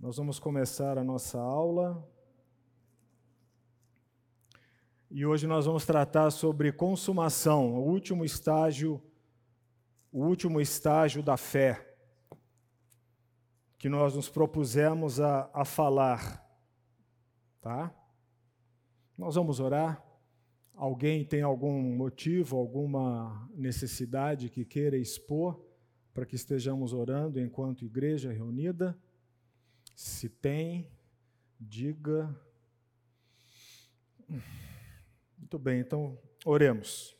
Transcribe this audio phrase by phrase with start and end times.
[0.00, 2.02] Nós vamos começar a nossa aula.
[5.10, 8.98] E hoje nós vamos tratar sobre consumação, o último estágio,
[10.10, 11.86] o último estágio da fé
[13.78, 16.48] que nós nos propusemos a, a falar,
[17.60, 17.94] tá?
[19.18, 20.02] Nós vamos orar.
[20.72, 25.62] Alguém tem algum motivo, alguma necessidade que queira expor
[26.14, 28.98] para que estejamos orando enquanto igreja reunida?
[30.02, 30.88] Se tem,
[31.60, 32.34] diga.
[35.36, 37.14] Muito bem, então oremos.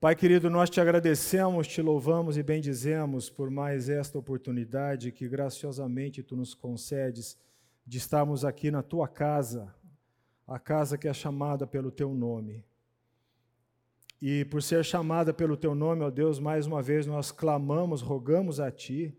[0.00, 6.24] Pai querido, nós te agradecemos, te louvamos e bendizemos por mais esta oportunidade que graciosamente
[6.24, 7.38] tu nos concedes
[7.86, 9.72] de estarmos aqui na tua casa
[10.44, 12.64] a casa que é chamada pelo teu nome.
[14.20, 18.58] E por ser chamada pelo teu nome, ó Deus, mais uma vez nós clamamos, rogamos
[18.58, 19.16] a ti,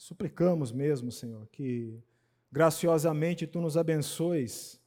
[0.00, 2.02] suplicamos mesmo, Senhor, que
[2.50, 4.80] graciosamente tu nos abençoes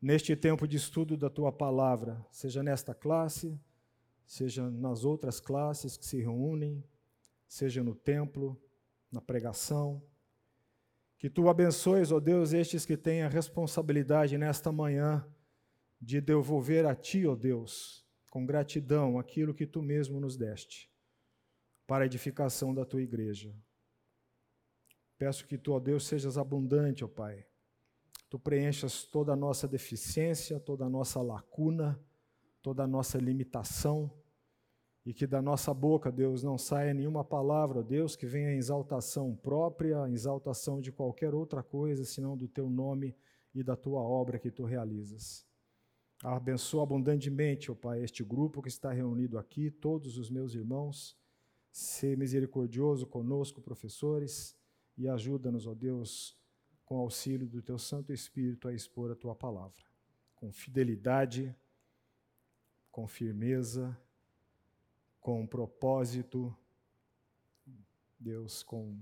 [0.00, 3.60] neste tempo de estudo da tua palavra, seja nesta classe,
[4.24, 6.82] seja nas outras classes que se reúnem,
[7.46, 8.58] seja no templo,
[9.12, 10.02] na pregação.
[11.18, 15.28] Que tu abençoes, ó Deus, estes que têm a responsabilidade nesta manhã
[16.00, 20.90] de devolver a ti, ó Deus, com gratidão aquilo que tu mesmo nos deste,
[21.86, 23.54] para a edificação da tua igreja.
[25.18, 27.44] Peço que tu, ó Deus, sejas abundante, ó Pai.
[28.30, 32.00] Tu preenchas toda a nossa deficiência, toda a nossa lacuna,
[32.62, 34.10] toda a nossa limitação
[35.08, 40.06] e que da nossa boca, Deus, não saia nenhuma palavra, Deus, que venha exaltação própria,
[40.10, 43.16] exaltação de qualquer outra coisa, senão do teu nome
[43.54, 45.46] e da tua obra que tu realizas.
[46.22, 51.16] Abençoa abundantemente, ó Pai, este grupo que está reunido aqui, todos os meus irmãos.
[51.72, 54.57] Ser misericordioso conosco, professores,
[54.98, 56.36] e ajuda-nos, ó Deus,
[56.84, 59.82] com auxílio do teu Santo Espírito a expor a tua palavra,
[60.36, 61.54] com fidelidade,
[62.90, 63.96] com firmeza
[65.28, 66.56] com propósito,
[68.18, 68.98] Deus com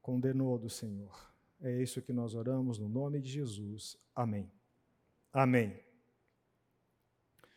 [0.00, 1.34] condenou do Senhor.
[1.60, 3.98] É isso que nós oramos no nome de Jesus.
[4.14, 4.48] Amém.
[5.32, 5.82] Amém.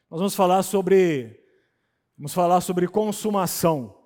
[0.10, 1.46] Nós vamos falar sobre
[2.18, 3.99] vamos falar sobre consumação.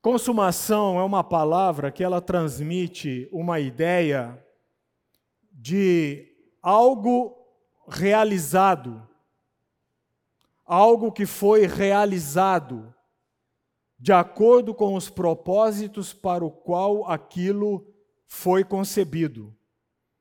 [0.00, 4.42] Consumação é uma palavra que ela transmite uma ideia
[5.52, 6.28] de
[6.62, 7.36] algo
[7.88, 9.02] realizado,
[10.64, 12.94] algo que foi realizado
[13.98, 17.84] de acordo com os propósitos para o qual aquilo
[18.28, 19.52] foi concebido.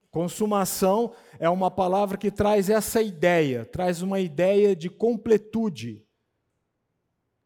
[0.09, 6.06] Consumação é uma palavra que traz essa ideia, traz uma ideia de completude,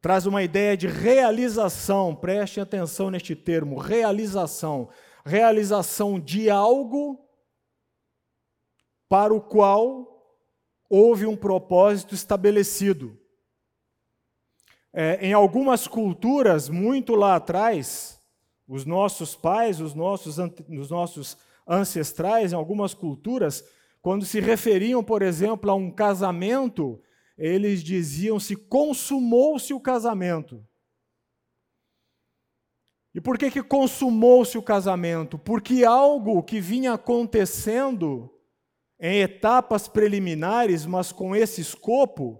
[0.01, 2.15] traz uma ideia de realização.
[2.15, 4.89] Preste atenção neste termo, realização.
[5.23, 7.23] Realização de algo
[9.07, 10.11] para o qual
[10.89, 13.17] houve um propósito estabelecido.
[14.91, 18.19] É, em algumas culturas, muito lá atrás,
[18.67, 23.63] os nossos pais, os nossos, os nossos ancestrais, em algumas culturas,
[24.01, 27.01] quando se referiam, por exemplo, a um casamento,
[27.41, 30.63] eles diziam se consumou-se o casamento.
[33.15, 35.39] E por que, que consumou-se o casamento?
[35.39, 38.31] Porque algo que vinha acontecendo
[38.99, 42.39] em etapas preliminares, mas com esse escopo,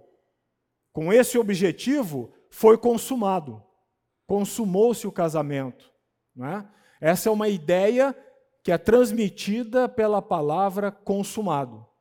[0.92, 3.60] com esse objetivo, foi consumado.
[4.24, 5.92] Consumou-se o casamento.
[6.38, 7.10] É?
[7.10, 8.16] Essa é uma ideia
[8.62, 11.91] que é transmitida pela palavra consumado.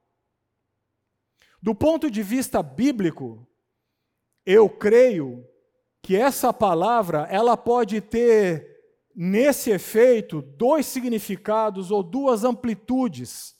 [1.62, 3.48] Do ponto de vista bíblico,
[4.46, 5.48] eu creio
[6.02, 8.68] que essa palavra ela pode ter
[9.16, 13.56] nesse efeito dois significados ou duas amplitudes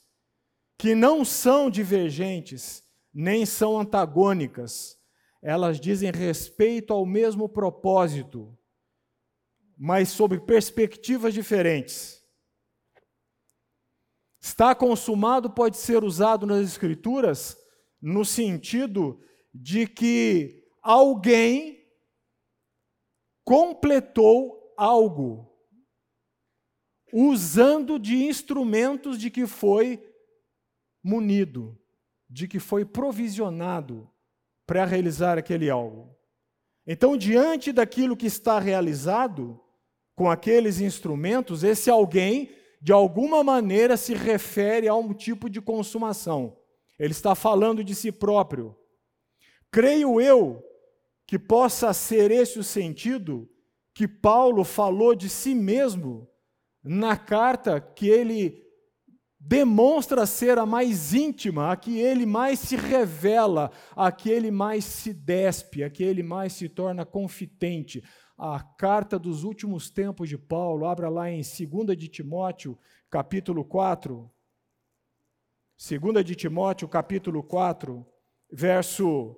[0.76, 2.82] que não são divergentes,
[3.14, 4.98] nem são antagônicas.
[5.40, 8.58] Elas dizem respeito ao mesmo propósito,
[9.78, 12.20] mas sob perspectivas diferentes.
[14.40, 17.61] Está consumado pode ser usado nas Escrituras
[18.02, 19.22] no sentido
[19.54, 21.86] de que alguém
[23.44, 25.48] completou algo,
[27.12, 30.02] usando de instrumentos de que foi
[31.02, 31.78] munido,
[32.28, 34.10] de que foi provisionado
[34.66, 36.16] para realizar aquele algo.
[36.86, 39.60] Então, diante daquilo que está realizado
[40.14, 42.50] com aqueles instrumentos, esse alguém,
[42.80, 46.56] de alguma maneira, se refere a um tipo de consumação.
[47.02, 48.76] Ele está falando de si próprio.
[49.72, 50.62] Creio eu
[51.26, 53.50] que possa ser esse o sentido
[53.92, 56.30] que Paulo falou de si mesmo
[56.80, 58.62] na carta que ele
[59.36, 64.84] demonstra ser a mais íntima, a que ele mais se revela, a que ele mais
[64.84, 68.00] se despe, a que ele mais se torna confidente.
[68.38, 72.78] A carta dos últimos tempos de Paulo, abra lá em 2 de Timóteo,
[73.10, 74.31] capítulo 4.
[75.84, 78.06] 2 de Timóteo, capítulo 4,
[78.52, 79.36] verso,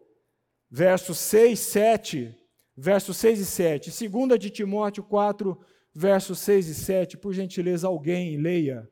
[0.70, 2.36] verso 6, 7,
[2.76, 4.08] versos 6 e 7.
[4.08, 5.58] 2 de Timóteo 4,
[5.94, 7.16] versos 6 e 7.
[7.16, 8.86] Por gentileza, alguém leia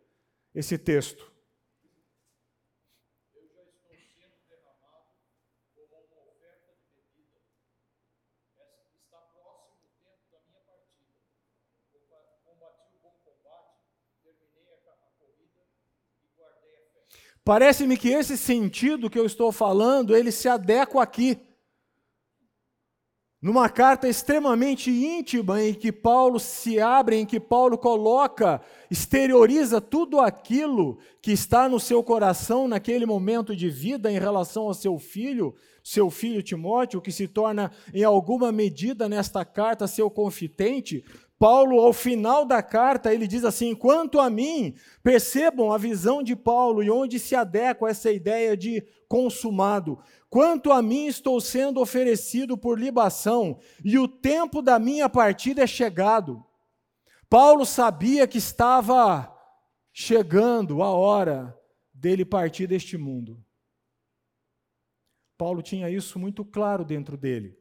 [0.55, 1.32] esse texto.
[17.45, 21.41] Parece-me que esse sentido que eu estou falando, ele se adequa aqui
[23.43, 30.21] numa carta extremamente íntima em que Paulo se abre, em que Paulo coloca, exterioriza tudo
[30.21, 35.57] aquilo que está no seu coração naquele momento de vida em relação ao seu filho,
[35.83, 41.05] seu filho Timóteo, que se torna em alguma medida nesta carta seu confidente.
[41.43, 46.37] Paulo, ao final da carta, ele diz assim: quanto a mim, percebam a visão de
[46.37, 49.99] Paulo e onde se adequa essa ideia de consumado.
[50.31, 55.67] Quanto a mim, estou sendo oferecido por libação, e o tempo da minha partida é
[55.67, 56.47] chegado.
[57.29, 59.37] Paulo sabia que estava
[59.93, 61.59] chegando a hora
[61.93, 63.45] dele partir deste mundo.
[65.37, 67.61] Paulo tinha isso muito claro dentro dele.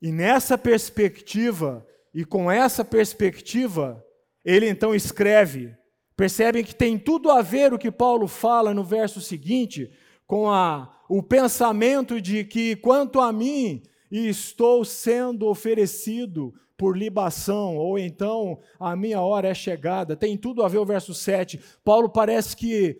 [0.00, 4.04] E nessa perspectiva, e com essa perspectiva,
[4.44, 5.74] ele então escreve.
[6.16, 9.90] Percebem que tem tudo a ver o que Paulo fala no verso seguinte,
[10.26, 17.98] com a, o pensamento de que, quanto a mim, estou sendo oferecido por libação, ou
[17.98, 20.16] então a minha hora é chegada.
[20.16, 21.60] Tem tudo a ver o verso 7.
[21.84, 22.98] Paulo parece que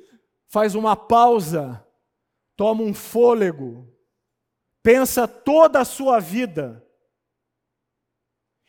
[0.49, 1.85] faz uma pausa,
[2.57, 3.87] toma um fôlego,
[4.83, 6.86] pensa toda a sua vida.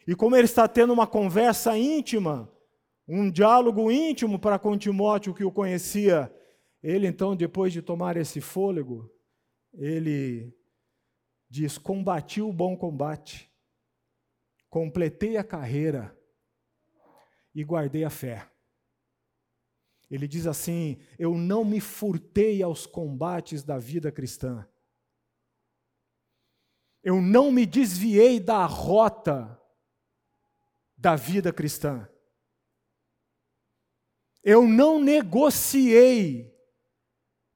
[0.07, 2.49] E como ele está tendo uma conversa íntima,
[3.05, 6.33] um diálogo íntimo para com Timóteo que o conhecia,
[6.81, 9.11] ele então, depois de tomar esse fôlego,
[9.73, 10.55] ele
[11.49, 13.51] diz: Combati o bom combate,
[14.69, 16.17] completei a carreira
[17.53, 18.49] e guardei a fé.
[20.09, 24.65] Ele diz assim: Eu não me furtei aos combates da vida cristã.
[27.03, 29.56] Eu não me desviei da rota
[30.97, 32.07] da vida cristã.
[34.43, 36.53] Eu não negociei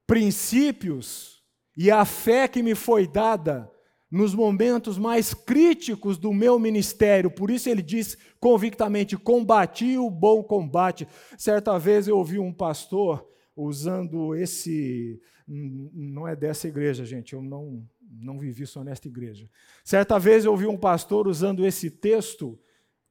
[0.06, 1.42] princípios
[1.76, 3.72] e a fé que me foi dada
[4.12, 7.32] nos momentos mais críticos do meu ministério.
[7.32, 11.08] Por isso ele diz convictamente: combati o bom combate.
[11.38, 15.22] Certa vez eu ouvi um pastor usando esse.
[15.48, 19.50] Não é dessa igreja, gente, eu não, não vivi só nesta igreja.
[19.84, 22.60] Certa vez eu ouvi um pastor usando esse texto,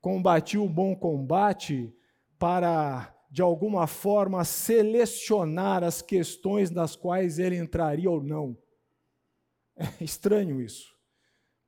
[0.00, 1.94] combati o bom combate,
[2.38, 8.58] para de alguma forma, selecionar as questões nas quais ele entraria ou não.
[9.76, 10.94] É estranho isso.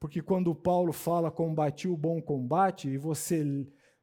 [0.00, 3.44] Porque quando Paulo fala combati o bom combate, e você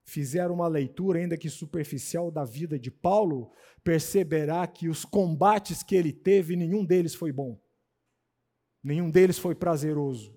[0.06, 3.52] fizer uma leitura, ainda que superficial, da vida de Paulo,
[3.84, 7.60] perceberá que os combates que ele teve, nenhum deles foi bom.
[8.82, 10.34] Nenhum deles foi prazeroso.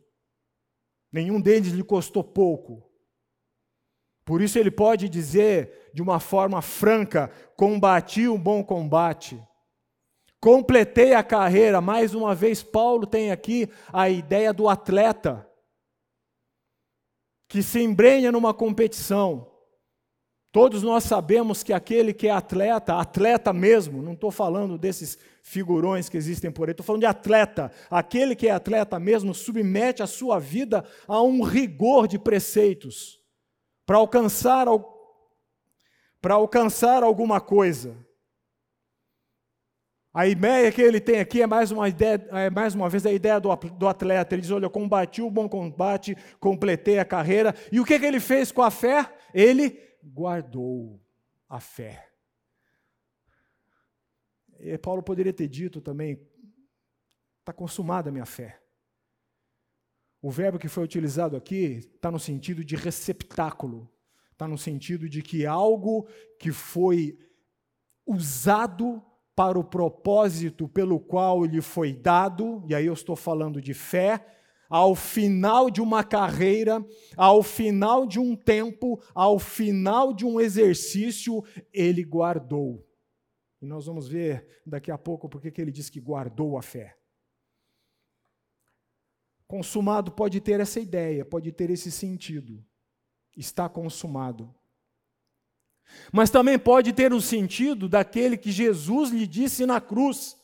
[1.13, 2.92] Nenhum deles lhe custou pouco.
[4.25, 9.43] Por isso ele pode dizer de uma forma franca: combati um bom combate.
[10.41, 11.81] Completei a carreira.
[11.81, 15.49] Mais uma vez, Paulo tem aqui a ideia do atleta
[17.49, 19.49] que se embrenha numa competição.
[20.51, 26.09] Todos nós sabemos que aquele que é atleta, atleta mesmo, não estou falando desses figurões
[26.11, 27.73] que existem por aí, estou falando de atleta.
[27.91, 33.22] Aquele que é atleta mesmo submete a sua vida a um rigor de preceitos
[33.93, 34.67] para alcançar,
[36.19, 37.95] para alcançar alguma coisa.
[40.15, 43.13] A ideia que ele tem aqui é mais uma, ideia, é mais uma vez a
[43.13, 44.35] ideia do, do atleta.
[44.35, 47.55] Ele diz: Olha, eu combati o bom combate, completei a carreira.
[47.71, 49.15] E o que, que ele fez com a fé?
[49.35, 50.99] Ele guardou
[51.47, 52.09] a fé.
[54.59, 56.19] E Paulo poderia ter dito também:
[57.41, 58.62] Está consumada a minha fé.
[60.23, 63.91] O verbo que foi utilizado aqui está no sentido de receptáculo,
[64.31, 66.07] está no sentido de que algo
[66.39, 67.19] que foi
[68.07, 69.03] usado
[69.35, 74.25] para o propósito pelo qual lhe foi dado, e aí eu estou falando de fé,
[74.71, 76.87] ao final de uma carreira,
[77.17, 82.87] ao final de um tempo, ao final de um exercício, ele guardou.
[83.61, 86.97] E nós vamos ver daqui a pouco porque que ele diz que guardou a fé.
[89.53, 92.65] Consumado pode ter essa ideia, pode ter esse sentido.
[93.37, 94.51] Está consumado.
[96.11, 100.39] Mas também pode ter o sentido daquele que Jesus lhe disse na cruz.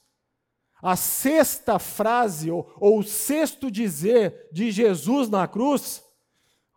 [0.82, 6.04] A sexta frase, ou, ou o sexto dizer de Jesus na cruz,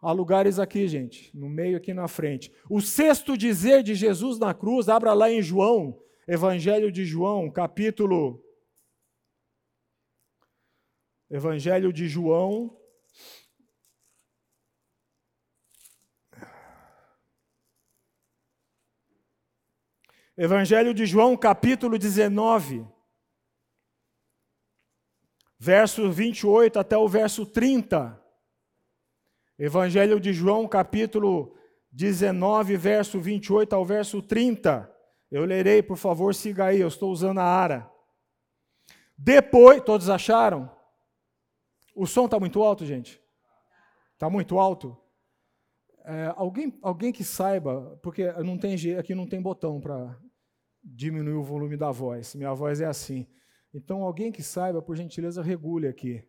[0.02, 2.50] há lugares aqui, gente, no meio aqui na frente.
[2.70, 8.42] O sexto dizer de Jesus na cruz, abra lá em João, Evangelho de João, capítulo.
[11.32, 12.78] Evangelho de João.
[20.38, 22.86] Evangelho de João, capítulo 19
[25.64, 28.20] verso 28 até o verso 30.
[29.60, 31.56] Evangelho de João, capítulo
[31.92, 34.92] 19, verso 28 ao verso 30.
[35.30, 37.88] Eu lerei, por favor, siga aí, eu estou usando a ara.
[39.16, 40.81] Depois, todos acharam?
[42.02, 43.22] O som está muito alto, gente?
[44.14, 44.98] Está muito alto?
[46.04, 50.20] É, alguém, alguém que saiba, porque não tem aqui não tem botão para
[50.84, 52.34] diminuir o volume da voz.
[52.34, 53.28] Minha voz é assim.
[53.72, 56.28] Então, alguém que saiba, por gentileza, regule aqui.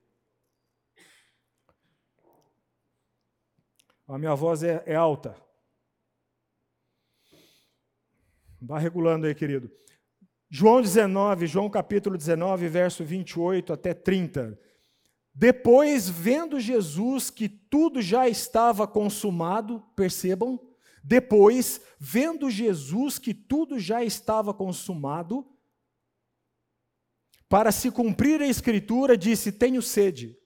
[4.07, 5.35] A minha voz é, é alta.
[8.61, 9.73] Vá regulando aí, querido.
[10.51, 14.61] João 19, João capítulo 19, verso 28 até 30.
[15.35, 20.61] Depois, vendo Jesus que tudo já estava consumado, percebam,
[21.03, 25.47] depois, vendo Jesus que tudo já estava consumado,
[27.49, 30.37] para se cumprir a escritura, disse: Tenho sede.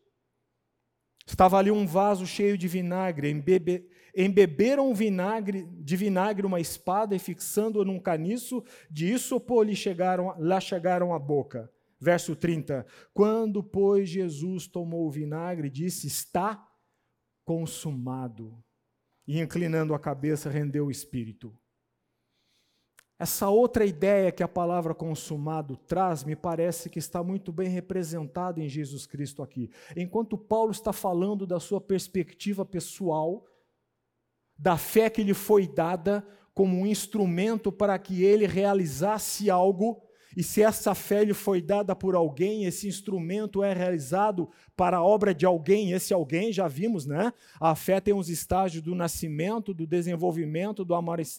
[1.26, 7.18] Estava ali um vaso cheio de vinagre, embebe, embeberam vinagre, de vinagre uma espada e
[7.18, 11.70] fixando-a num caniço de isopor lhe chegaram, lá chegaram à boca.
[11.98, 12.86] Verso 30.
[13.12, 16.66] Quando, pois, Jesus tomou o vinagre, disse: Está
[17.44, 18.62] consumado.
[19.26, 21.56] E inclinando a cabeça, rendeu o espírito.
[23.18, 28.60] Essa outra ideia que a palavra consumado traz, me parece que está muito bem representada
[28.60, 29.70] em Jesus Cristo aqui.
[29.96, 33.46] Enquanto Paulo está falando da sua perspectiva pessoal,
[34.56, 40.05] da fé que lhe foi dada como um instrumento para que ele realizasse algo,
[40.36, 45.02] e se essa fé lhe foi dada por alguém, esse instrumento é realizado para a
[45.02, 47.32] obra de alguém, esse alguém já vimos, né?
[47.58, 50.94] A fé tem uns estágios do nascimento, do desenvolvimento, do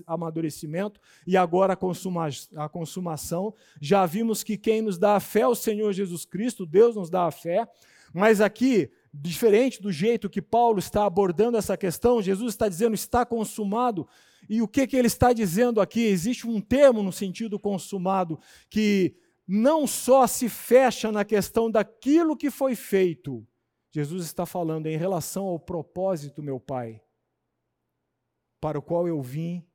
[0.08, 3.54] amadurecimento e agora a, consuma a consumação.
[3.80, 7.12] Já vimos que quem nos dá a fé é o Senhor Jesus Cristo, Deus nos
[7.12, 7.68] dá a fé.
[8.12, 13.24] Mas aqui, diferente do jeito que Paulo está abordando essa questão, Jesus está dizendo está
[13.24, 14.08] consumado.
[14.50, 16.01] E o que, que ele está dizendo aqui?
[16.01, 18.39] Existe um termo no sentido consumado
[18.70, 19.16] que
[19.48, 23.48] não só se fecha na questão daquilo que foi feito.
[23.92, 27.01] Jesus está falando em relação ao propósito, meu Pai,
[28.60, 29.66] para o qual eu vim,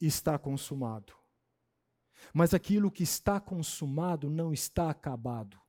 [0.00, 1.12] está consumado.
[2.32, 5.60] Mas aquilo que está consumado não está acabado.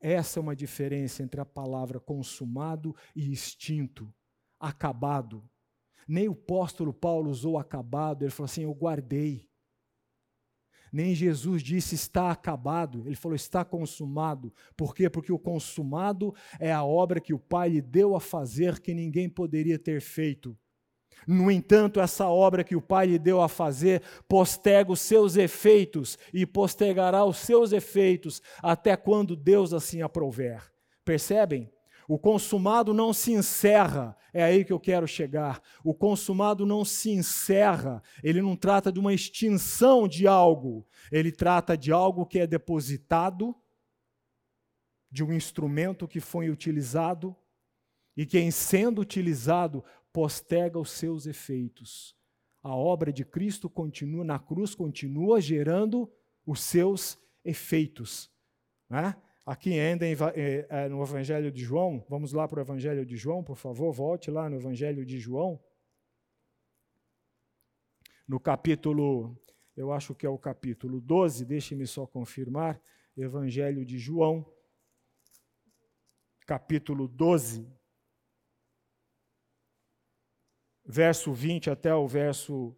[0.00, 4.12] Essa é uma diferença entre a palavra consumado e extinto,
[4.58, 5.48] acabado.
[6.06, 9.48] Nem o apóstolo Paulo usou acabado, ele falou assim: Eu guardei.
[10.92, 14.52] Nem Jesus disse está acabado, ele falou está consumado.
[14.76, 15.10] Por quê?
[15.10, 19.28] Porque o consumado é a obra que o Pai lhe deu a fazer que ninguém
[19.28, 20.56] poderia ter feito.
[21.26, 26.16] No entanto, essa obra que o Pai lhe deu a fazer posterga os seus efeitos
[26.32, 30.62] e postergará os seus efeitos até quando Deus assim aprouver.
[31.04, 31.73] Percebem?
[32.08, 35.62] O consumado não se encerra, é aí que eu quero chegar.
[35.82, 41.76] O consumado não se encerra, ele não trata de uma extinção de algo, ele trata
[41.76, 43.54] de algo que é depositado,
[45.10, 47.36] de um instrumento que foi utilizado
[48.16, 52.16] e que, em sendo utilizado, posterga os seus efeitos.
[52.62, 56.10] A obra de Cristo continua na cruz, continua gerando
[56.46, 58.30] os seus efeitos.
[58.88, 59.14] Né?
[59.46, 63.44] Aqui ainda é, é, no Evangelho de João, vamos lá para o Evangelho de João,
[63.44, 65.62] por favor, volte lá no Evangelho de João.
[68.26, 69.38] No capítulo,
[69.76, 72.80] eu acho que é o capítulo 12, deixe-me só confirmar,
[73.14, 74.50] Evangelho de João,
[76.46, 77.70] capítulo 12,
[80.86, 82.74] verso 20 até o verso.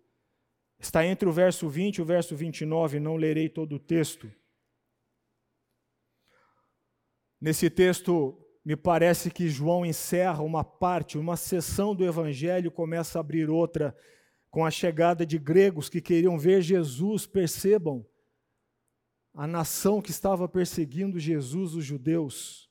[0.81, 4.31] Está entre o verso 20 e o verso 29, não lerei todo o texto.
[7.41, 13.21] Nesse texto, me parece que João encerra uma parte, uma seção do evangelho, começa a
[13.21, 13.97] abrir outra
[14.51, 18.07] com a chegada de gregos que queriam ver Jesus, percebam,
[19.35, 22.71] a nação que estava perseguindo Jesus, os judeus,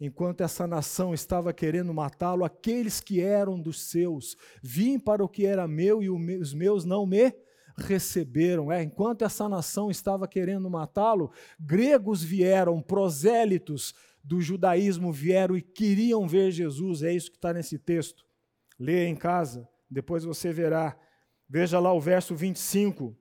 [0.00, 5.44] enquanto essa nação estava querendo matá-lo, aqueles que eram dos seus, vim para o que
[5.44, 7.30] era meu e os meus não me
[7.82, 8.70] receberam.
[8.70, 16.26] É, enquanto essa nação estava querendo matá-lo, gregos vieram, prosélitos do judaísmo vieram e queriam
[16.26, 17.02] ver Jesus.
[17.02, 18.24] É isso que está nesse texto.
[18.78, 20.96] Leia em casa, depois você verá.
[21.48, 23.16] Veja lá o verso 25.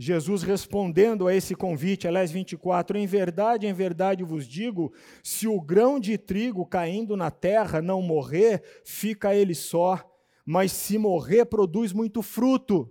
[0.00, 4.92] Jesus respondendo a esse convite, aliás, 24: Em verdade, em verdade vos digo:
[5.24, 10.00] se o grão de trigo caindo na terra não morrer, fica ele só,
[10.46, 12.90] mas se morrer, produz muito fruto.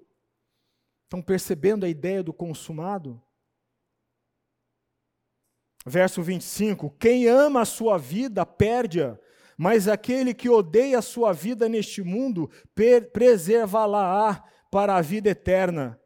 [1.08, 3.22] Estão percebendo a ideia do consumado?
[5.86, 9.18] Verso 25: Quem ama a sua vida, perde-a,
[9.58, 12.52] mas aquele que odeia a sua vida neste mundo,
[13.14, 15.98] preservá-la-á para a vida eterna.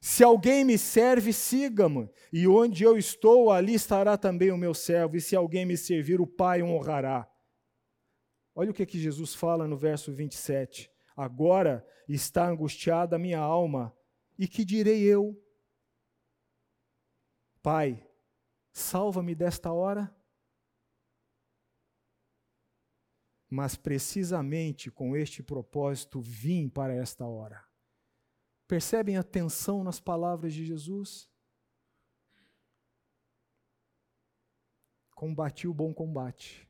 [0.00, 5.16] Se alguém me serve, siga-me, e onde eu estou, ali estará também o meu servo,
[5.16, 7.28] e se alguém me servir, o Pai honrará.
[8.54, 10.88] Olha o que, que Jesus fala no verso 27.
[11.16, 13.92] Agora está angustiada a minha alma,
[14.38, 15.36] e que direi eu?
[17.62, 18.06] Pai,
[18.72, 20.14] salva-me desta hora.
[23.50, 27.68] Mas precisamente com este propósito vim para esta hora
[28.68, 31.26] Percebem a tensão nas palavras de Jesus?
[35.14, 36.67] Combati o bom combate.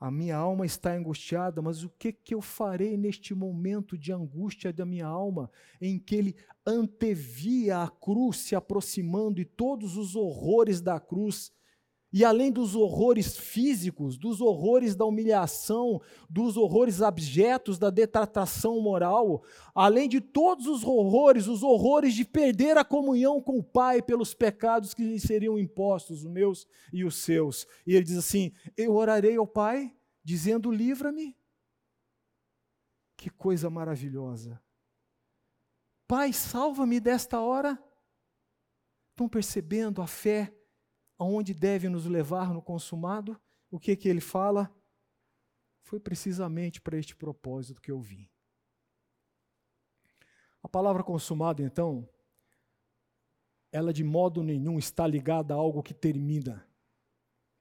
[0.00, 4.72] A minha alma está angustiada, mas o que, que eu farei neste momento de angústia
[4.72, 10.80] da minha alma, em que ele antevia a cruz se aproximando e todos os horrores
[10.80, 11.52] da cruz
[12.12, 19.44] e além dos horrores físicos, dos horrores da humilhação, dos horrores abjetos da detratação moral,
[19.72, 24.34] além de todos os horrores, os horrores de perder a comunhão com o Pai pelos
[24.34, 27.64] pecados que lhe seriam impostos, os meus e os seus.
[27.86, 29.94] E ele diz assim: Eu orarei ao Pai,
[30.24, 31.36] dizendo: Livra-me.
[33.16, 34.60] Que coisa maravilhosa.
[36.08, 37.78] Pai, salva-me desta hora.
[39.10, 40.52] Estão percebendo a fé?
[41.20, 43.38] Aonde deve nos levar no consumado,
[43.70, 44.74] o que que ele fala?
[45.82, 48.26] Foi precisamente para este propósito que eu vim.
[50.62, 52.08] A palavra consumado, então,
[53.70, 56.66] ela de modo nenhum está ligada a algo que termina,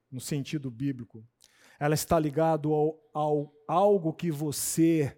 [0.10, 1.28] no sentido bíblico.
[1.78, 5.18] Ela está ligada ao, ao algo que você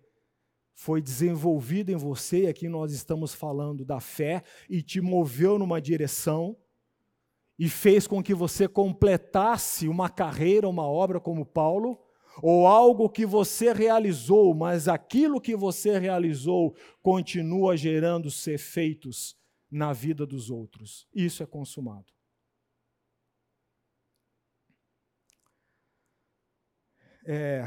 [0.73, 5.79] foi desenvolvido em você, e aqui nós estamos falando da fé, e te moveu numa
[5.79, 6.57] direção,
[7.57, 11.99] e fez com que você completasse uma carreira, uma obra como Paulo,
[12.41, 19.37] ou algo que você realizou, mas aquilo que você realizou continua gerando seus efeitos
[19.69, 21.07] na vida dos outros.
[21.13, 22.11] Isso é consumado.
[27.25, 27.65] É...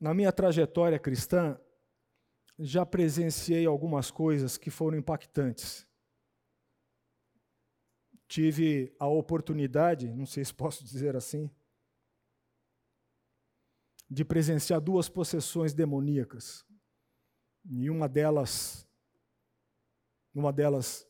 [0.00, 1.58] Na minha trajetória cristã,
[2.58, 5.87] já presenciei algumas coisas que foram impactantes
[8.28, 11.50] tive a oportunidade, não sei se posso dizer assim,
[14.08, 16.64] de presenciar duas possessões demoníacas.
[17.64, 18.86] E uma delas,
[20.34, 21.06] uma delas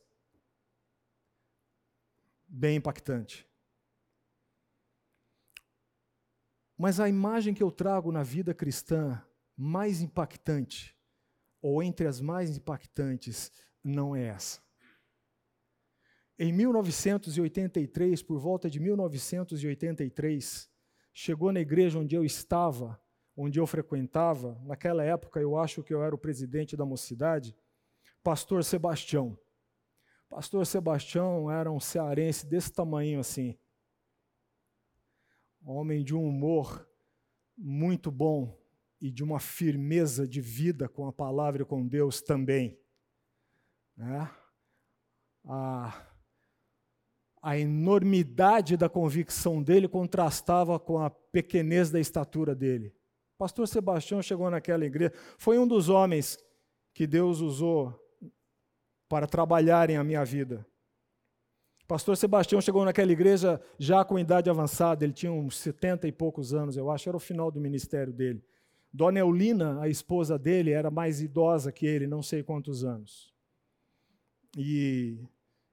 [2.47, 3.47] bem impactante.
[6.77, 9.21] Mas a imagem que eu trago na vida cristã
[9.57, 10.97] mais impactante,
[11.61, 13.53] ou entre as mais impactantes,
[13.83, 14.68] não é essa.
[16.41, 20.71] Em 1983, por volta de 1983,
[21.13, 23.01] chegou na igreja onde eu estava,
[23.37, 27.57] onde eu frequentava, naquela época eu acho que eu era o presidente da mocidade,
[28.23, 29.37] pastor Sebastião.
[30.29, 33.59] Pastor Sebastião era um cearense desse tamanho assim.
[35.65, 36.89] Homem de um humor
[37.57, 38.57] muito bom
[39.01, 42.79] e de uma firmeza de vida com a palavra e com Deus também.
[43.97, 44.31] Né?
[45.45, 46.08] Ah,
[47.43, 52.93] a enormidade da convicção dele contrastava com a pequenez da estatura dele.
[53.37, 56.39] Pastor Sebastião chegou naquela igreja, foi um dos homens
[56.93, 57.95] que Deus usou
[59.09, 60.67] para trabalharem a minha vida.
[61.87, 66.53] Pastor Sebastião chegou naquela igreja já com idade avançada, ele tinha uns setenta e poucos
[66.53, 68.45] anos, eu acho, era o final do ministério dele.
[68.93, 73.33] Dona Eulina, a esposa dele, era mais idosa que ele, não sei quantos anos.
[74.57, 75.19] e,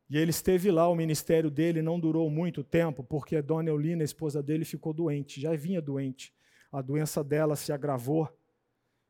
[0.10, 4.04] e ele esteve lá, o ministério dele não durou muito tempo, porque a dona Eulina,
[4.04, 6.34] a esposa dele, ficou doente, já vinha doente.
[6.72, 8.30] A doença dela se agravou.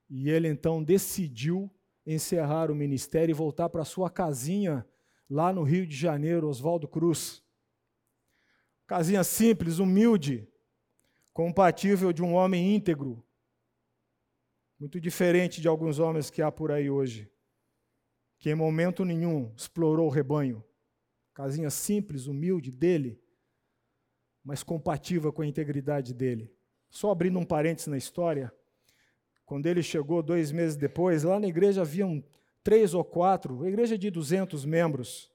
[0.10, 1.69] E ele então decidiu
[2.05, 4.88] encerrar o ministério e voltar para sua casinha
[5.29, 7.43] lá no Rio de Janeiro, Oswaldo Cruz.
[8.88, 10.47] Casinha simples, humilde,
[11.34, 13.25] compatível de um homem íntegro,
[14.79, 17.31] muito diferente de alguns homens que há por aí hoje,
[18.38, 20.63] que em momento nenhum explorou o rebanho.
[21.36, 23.21] Casinha simples, humilde dele,
[24.41, 26.50] mas compatível com a integridade dele.
[26.89, 28.54] Só abrindo um parênteses na história,
[29.45, 32.24] quando ele chegou dois meses depois, lá na igreja haviam
[32.63, 35.30] três ou quatro, a igreja de 200 membros,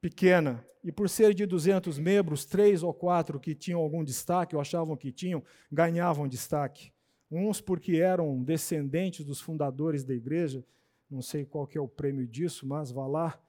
[0.00, 4.60] pequena, e por ser de 200 membros, três ou quatro que tinham algum destaque, ou
[4.60, 6.92] achavam que tinham, ganhavam destaque.
[7.30, 10.66] Uns porque eram descendentes dos fundadores da igreja,
[11.08, 13.40] não sei qual que é o prêmio disso, mas vá lá.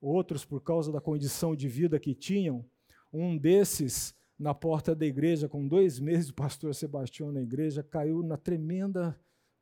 [0.00, 2.64] Outros por causa da condição de vida que tinham.
[3.12, 8.22] Um desses, na porta da igreja, com dois meses, o pastor Sebastião na igreja, caiu
[8.22, 9.18] na tremenda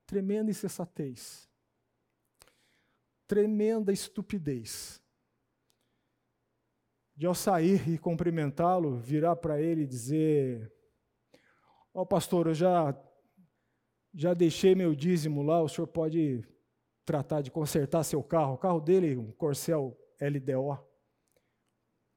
[0.08, 1.46] Tremenda insensatez.
[3.26, 5.02] Tremenda estupidez.
[7.14, 10.72] De ao sair e cumprimentá-lo, virar para ele e dizer:
[11.92, 12.98] Ó oh, pastor, eu já,
[14.14, 16.42] já deixei meu dízimo lá, o senhor pode
[17.04, 18.54] tratar de consertar seu carro.
[18.54, 20.78] O carro dele, um Corcel LDO,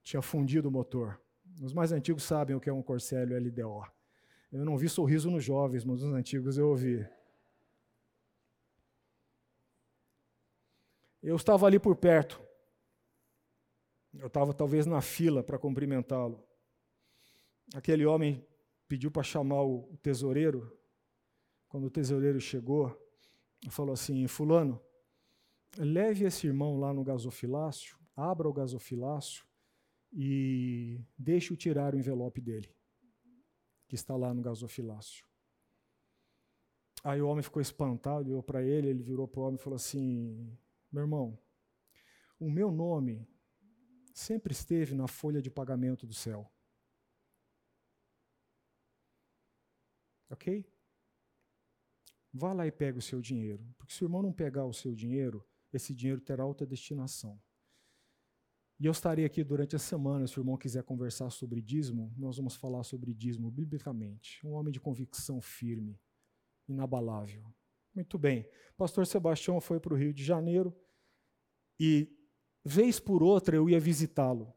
[0.04, 1.22] tinha fundido o motor.
[1.62, 3.86] Os mais antigos sabem o que é um Corcel LDO.
[4.52, 7.08] Eu não vi sorriso nos jovens, mas nos antigos eu ouvi.
[11.22, 12.42] Eu estava ali por perto.
[14.14, 16.44] Eu estava talvez na fila para cumprimentá-lo.
[17.74, 18.46] Aquele homem
[18.88, 20.78] pediu para chamar o tesoureiro.
[21.70, 23.00] Quando o tesoureiro chegou,
[23.70, 24.82] falou assim: Fulano,
[25.78, 29.46] leve esse irmão lá no gasofilácio, abra o gasofilácio
[30.12, 32.76] e deixe-o tirar o envelope dele,
[33.88, 35.26] que está lá no gasofilácio.
[37.04, 39.76] Aí o homem ficou espantado, olhou para ele, ele virou para o homem e falou
[39.76, 40.56] assim:
[40.92, 41.40] meu irmão,
[42.40, 43.28] o meu nome
[44.14, 46.52] sempre esteve na folha de pagamento do céu.
[50.30, 50.66] Ok?
[52.34, 53.66] Vá lá e pega o seu dinheiro.
[53.78, 55.46] Porque se o irmão não pegar o seu dinheiro,
[55.78, 57.40] esse dinheiro terá outra destinação.
[58.80, 62.38] E eu estarei aqui durante a semana, se o irmão quiser conversar sobre dízimo, nós
[62.38, 64.46] vamos falar sobre dízimo biblicamente.
[64.46, 66.00] Um homem de convicção firme,
[66.68, 67.44] inabalável.
[67.94, 68.48] Muito bem.
[68.76, 70.76] Pastor Sebastião foi para o Rio de Janeiro
[71.80, 72.12] e,
[72.66, 74.52] vez por outra, eu ia visitá-lo.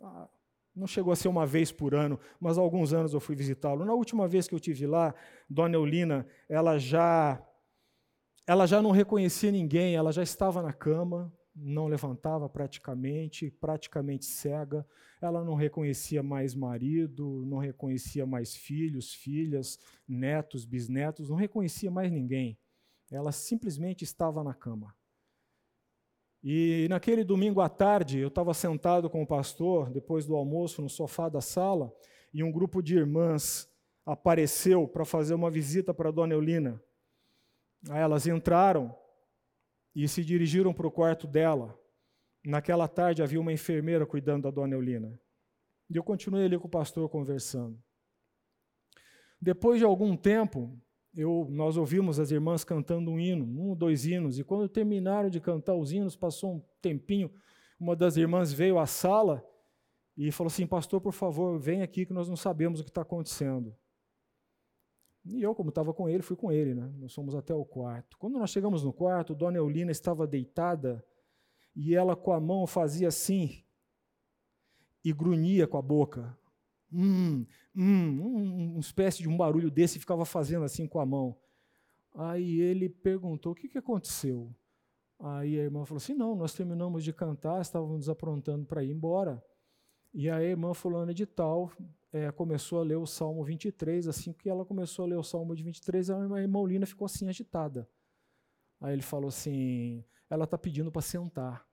[0.00, 0.28] Ah,
[0.74, 3.84] não chegou a ser uma vez por ano, mas há alguns anos eu fui visitá-lo.
[3.84, 5.14] Na última vez que eu tive lá,
[5.48, 7.42] Dona Eulina, ela já
[8.46, 14.86] ela já não reconhecia ninguém, ela já estava na cama, não levantava praticamente, praticamente cega.
[15.20, 22.12] Ela não reconhecia mais marido, não reconhecia mais filhos, filhas, netos, bisnetos, não reconhecia mais
[22.12, 22.58] ninguém.
[23.10, 24.94] Ela simplesmente estava na cama.
[26.42, 30.88] E naquele domingo à tarde, eu estava sentado com o pastor, depois do almoço, no
[30.88, 31.92] sofá da sala,
[32.32, 33.68] e um grupo de irmãs
[34.04, 36.80] apareceu para fazer uma visita para a dona Eulina.
[37.88, 38.96] Aí elas entraram
[39.94, 41.78] e se dirigiram para o quarto dela.
[42.44, 45.18] Naquela tarde havia uma enfermeira cuidando da dona Eulina.
[45.88, 47.82] E eu continuei ali com o pastor conversando.
[49.40, 50.78] Depois de algum tempo,
[51.14, 55.30] eu, nós ouvimos as irmãs cantando um hino, um ou dois hinos, e quando terminaram
[55.30, 57.30] de cantar os hinos, passou um tempinho,
[57.78, 59.44] uma das irmãs veio à sala
[60.16, 63.02] e falou assim: Pastor, por favor, vem aqui que nós não sabemos o que está
[63.02, 63.74] acontecendo.
[65.28, 66.92] E eu, como estava com ele, fui com ele, né?
[66.98, 68.16] Nós fomos até o quarto.
[68.18, 71.04] Quando nós chegamos no quarto, Dona Eulina estava deitada
[71.74, 73.64] e ela com a mão fazia assim
[75.04, 76.36] e grunhia com a boca.
[76.92, 81.36] Hum, hum, uma espécie de um barulho desse ficava fazendo assim com a mão.
[82.14, 84.54] Aí ele perguntou: o que, que aconteceu?
[85.18, 89.42] Aí a irmã falou assim: não, nós terminamos de cantar, estávamos aprontando para ir embora.
[90.14, 91.70] E a irmã fulana de tal
[92.16, 95.54] é, começou a ler o Salmo 23, assim que ela começou a ler o Salmo
[95.54, 97.88] de 23, a irmã Lina ficou assim agitada.
[98.80, 101.68] Aí ele falou assim, ela está pedindo para sentar.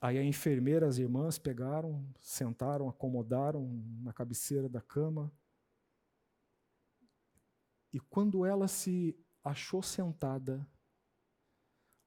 [0.00, 3.66] Aí a enfermeira, as irmãs pegaram, sentaram, acomodaram
[4.02, 5.32] na cabeceira da cama.
[7.92, 10.66] E quando ela se achou sentada,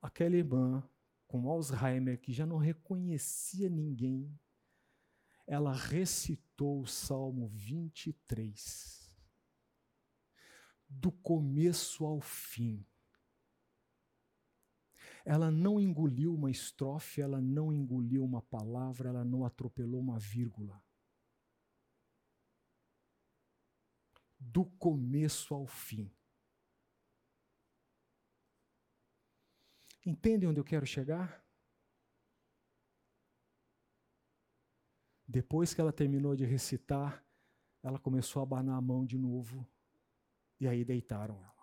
[0.02, 0.84] aquela irmã
[1.28, 4.40] com Alzheimer, que já não reconhecia ninguém,
[5.50, 9.12] ela recitou o Salmo 23,
[10.88, 12.86] do começo ao fim.
[15.26, 20.84] ela não engoliu uma estrofe, ela não engoliu uma palavra, ela não atropelou uma vírgula.
[24.40, 26.12] Do começo ao fim.
[30.06, 31.46] Entendem onde eu quero chegar?
[35.32, 37.24] Depois que ela terminou de recitar,
[37.84, 39.64] ela começou a abanar a mão de novo.
[40.60, 41.54] E aí deitaram ela.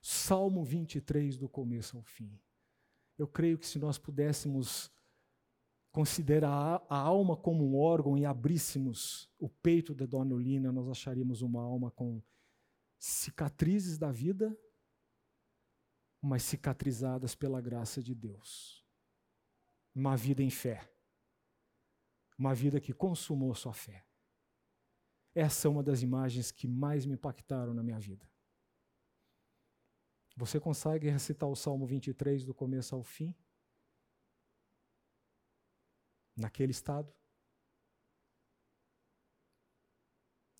[0.00, 2.36] Salmo 23, do começo ao fim.
[3.16, 4.90] Eu creio que se nós pudéssemos
[5.92, 11.40] considerar a alma como um órgão e abríssemos o peito da Dona Olina, nós acharíamos
[11.40, 12.20] uma alma com
[12.98, 14.58] cicatrizes da vida,
[16.20, 18.81] mas cicatrizadas pela graça de Deus.
[19.94, 20.88] Uma vida em fé.
[22.38, 24.06] Uma vida que consumou sua fé.
[25.34, 28.30] Essa é uma das imagens que mais me impactaram na minha vida.
[30.36, 33.34] Você consegue recitar o Salmo 23 do começo ao fim?
[36.36, 37.14] Naquele estado?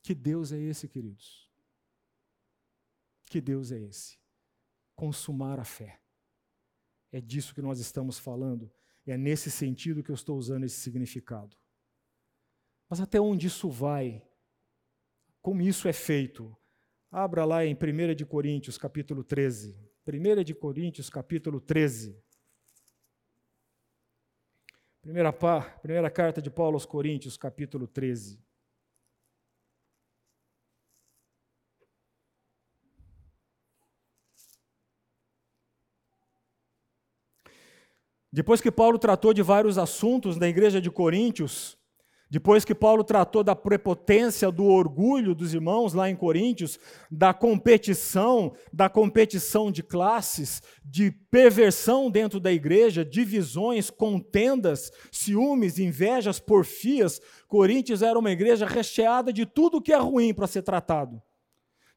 [0.02, 1.50] Que Deus é esse, queridos?
[3.26, 4.18] Que Deus é esse?
[4.94, 6.02] Consumar a fé.
[7.10, 8.70] É disso que nós estamos falando.
[9.06, 11.56] É nesse sentido que eu estou usando esse significado.
[12.88, 14.22] Mas até onde isso vai?
[15.40, 16.56] Como isso é feito?
[17.10, 19.76] Abra lá em 1 de Coríntios, capítulo 13.
[20.06, 22.16] 1 de Coríntios, capítulo 13.
[25.00, 25.32] Primeira,
[25.82, 28.40] primeira carta de Paulo aos Coríntios, capítulo 13.
[38.32, 41.76] Depois que Paulo tratou de vários assuntos na igreja de Coríntios,
[42.30, 46.78] depois que Paulo tratou da prepotência, do orgulho dos irmãos lá em Coríntios,
[47.10, 56.40] da competição, da competição de classes, de perversão dentro da igreja, divisões, contendas, ciúmes, invejas,
[56.40, 61.20] porfias, Coríntios era uma igreja recheada de tudo que é ruim para ser tratado.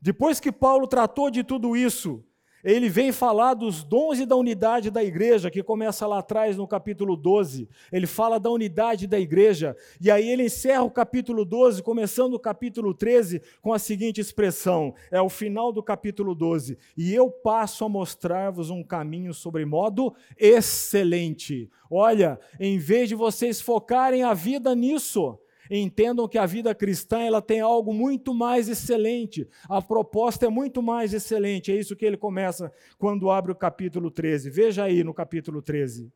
[0.01, 2.21] Depois que Paulo tratou de tudo isso,
[2.65, 6.67] ele vem falar dos dons e da unidade da igreja, que começa lá atrás no
[6.67, 7.69] capítulo 12.
[7.91, 9.77] Ele fala da unidade da igreja.
[10.01, 14.95] E aí ele encerra o capítulo 12, começando o capítulo 13, com a seguinte expressão:
[15.11, 16.75] é o final do capítulo 12.
[16.97, 21.69] E eu passo a mostrar-vos um caminho sobre modo excelente.
[21.87, 25.37] Olha, em vez de vocês focarem a vida nisso,
[25.69, 29.47] Entendam que a vida cristã ela tem algo muito mais excelente.
[29.67, 31.71] A proposta é muito mais excelente.
[31.71, 34.49] É isso que ele começa quando abre o capítulo 13.
[34.49, 36.11] Veja aí no capítulo 13.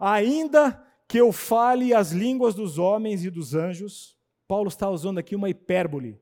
[0.00, 4.16] Ainda que eu fale as línguas dos homens e dos anjos,
[4.48, 6.20] Paulo está usando aqui uma hipérbole.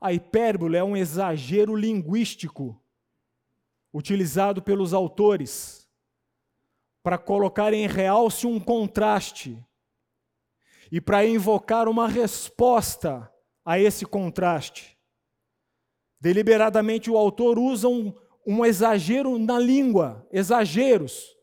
[0.00, 2.80] A hipérbole é um exagero linguístico
[3.92, 5.88] utilizado pelos autores
[7.02, 9.64] para colocar em realce um contraste
[10.90, 13.30] e para invocar uma resposta
[13.64, 14.96] a esse contraste.
[16.20, 18.12] Deliberadamente o autor usa um,
[18.46, 21.36] um exagero na língua, exageros.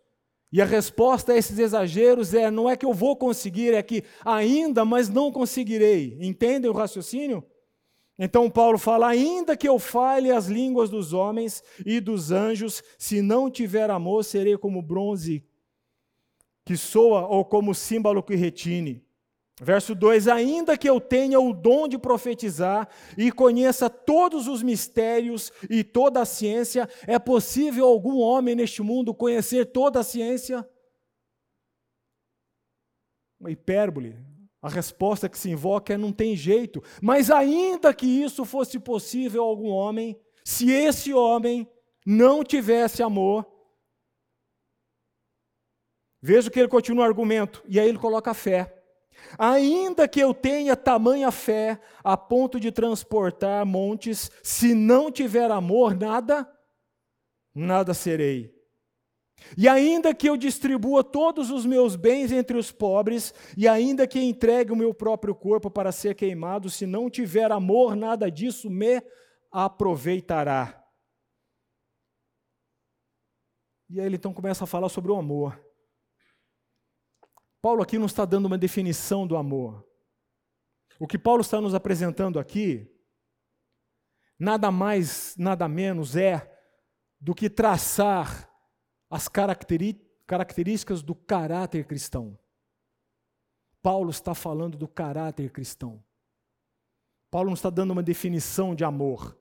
[0.52, 4.04] E a resposta a esses exageros é: não é que eu vou conseguir, é que
[4.24, 6.18] ainda, mas não conseguirei.
[6.22, 7.44] Entendem o raciocínio?
[8.18, 13.22] Então Paulo fala: ainda que eu fale as línguas dos homens e dos anjos, se
[13.22, 15.44] não tiver amor, serei como bronze
[16.66, 19.04] que soa ou como símbolo que retine.
[19.62, 25.52] Verso 2: Ainda que eu tenha o dom de profetizar e conheça todos os mistérios
[25.70, 30.68] e toda a ciência, é possível algum homem neste mundo conhecer toda a ciência?
[33.40, 34.18] Uma hipérbole.
[34.62, 36.82] A resposta que se invoca é: não tem jeito.
[37.02, 41.70] Mas ainda que isso fosse possível a algum homem, se esse homem
[42.06, 43.46] não tivesse amor,
[46.20, 48.83] veja que ele continua o argumento, e aí ele coloca a fé.
[49.38, 55.96] Ainda que eu tenha tamanha fé a ponto de transportar montes, se não tiver amor,
[55.96, 56.48] nada,
[57.54, 58.54] nada serei.
[59.58, 64.20] E ainda que eu distribua todos os meus bens entre os pobres, e ainda que
[64.20, 69.02] entregue o meu próprio corpo para ser queimado, se não tiver amor, nada disso me
[69.52, 70.84] aproveitará.
[73.90, 75.60] E aí ele então começa a falar sobre o amor.
[77.64, 79.88] Paulo aqui não está dando uma definição do amor.
[81.00, 82.94] O que Paulo está nos apresentando aqui,
[84.38, 86.54] nada mais, nada menos é
[87.22, 88.52] do que traçar
[89.10, 92.38] as características do caráter cristão.
[93.82, 96.04] Paulo está falando do caráter cristão.
[97.32, 99.40] Paulo não está dando uma definição de amor.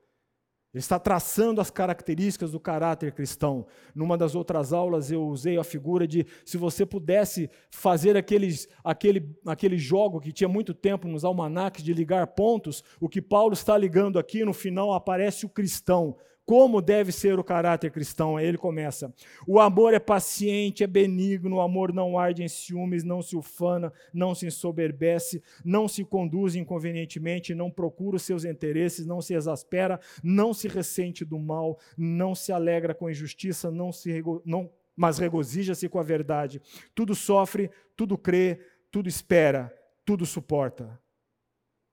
[0.73, 3.67] Ele está traçando as características do caráter cristão.
[3.95, 9.37] Numa das outras aulas eu usei a figura de se você pudesse fazer aqueles, aquele,
[9.47, 13.77] aquele jogo que tinha muito tempo nos almanaques de ligar pontos, o que Paulo está
[13.77, 18.37] ligando aqui, no final aparece o cristão, como deve ser o caráter cristão?
[18.37, 19.13] Aí ele começa:
[19.47, 23.93] o amor é paciente, é benigno, o amor não arde em ciúmes, não se ufana,
[24.13, 30.01] não se ensoberbece, não se conduz inconvenientemente, não procura os seus interesses, não se exaspera,
[30.23, 35.19] não se ressente do mal, não se alegra com a injustiça, não se não, mas
[35.19, 36.61] regozija-se com a verdade.
[36.95, 39.73] Tudo sofre, tudo crê, tudo espera,
[40.05, 41.01] tudo suporta.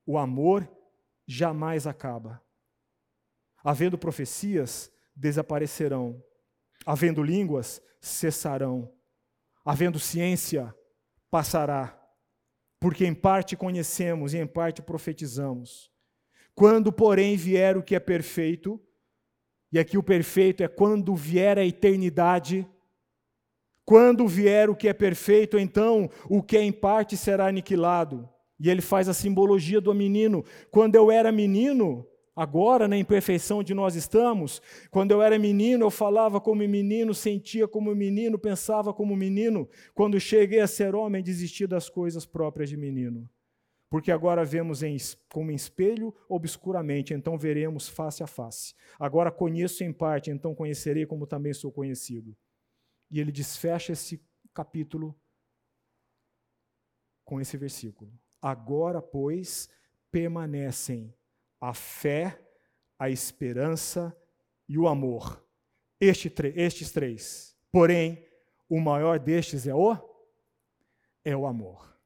[0.06, 0.68] O amor
[1.28, 2.42] jamais acaba.
[3.64, 6.24] Havendo profecias, desaparecerão.
[6.86, 8.92] Havendo línguas, cessarão.
[9.66, 10.74] Havendo ciência,
[11.30, 11.96] passará.
[12.80, 15.92] Porque em parte conhecemos e em parte profetizamos.
[16.56, 18.82] Quando, porém, vier o que é perfeito,
[19.72, 22.68] e aqui o perfeito é quando vier a eternidade,
[23.86, 28.30] quando vier o que é perfeito, então o que é em parte será aniquilado.
[28.60, 30.44] E ele faz a simbologia do menino.
[30.70, 32.06] Quando eu era menino,
[32.40, 37.68] Agora, na imperfeição de nós estamos, quando eu era menino, eu falava como menino, sentia
[37.68, 39.68] como menino, pensava como menino.
[39.94, 43.30] Quando cheguei a ser homem, desisti das coisas próprias de menino.
[43.90, 44.96] Porque agora vemos em,
[45.34, 48.74] como em espelho obscuramente, então veremos face a face.
[48.98, 52.34] Agora conheço em parte, então conhecerei como também sou conhecido.
[53.12, 54.24] E ele desfecha esse
[54.54, 55.14] capítulo
[57.26, 58.10] com esse versículo.
[58.42, 59.68] Agora, pois,
[60.10, 61.14] permanecem
[61.60, 62.40] a fé,
[62.98, 64.16] a esperança
[64.68, 65.44] e o amor.
[66.00, 67.56] Este, estes três.
[67.72, 68.26] Porém,
[68.70, 69.98] o maior destes é o
[71.24, 71.98] é o amor.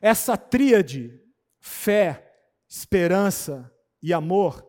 [0.00, 1.20] Essa tríade,
[1.60, 2.34] fé,
[2.68, 3.70] esperança
[4.02, 4.66] e amor,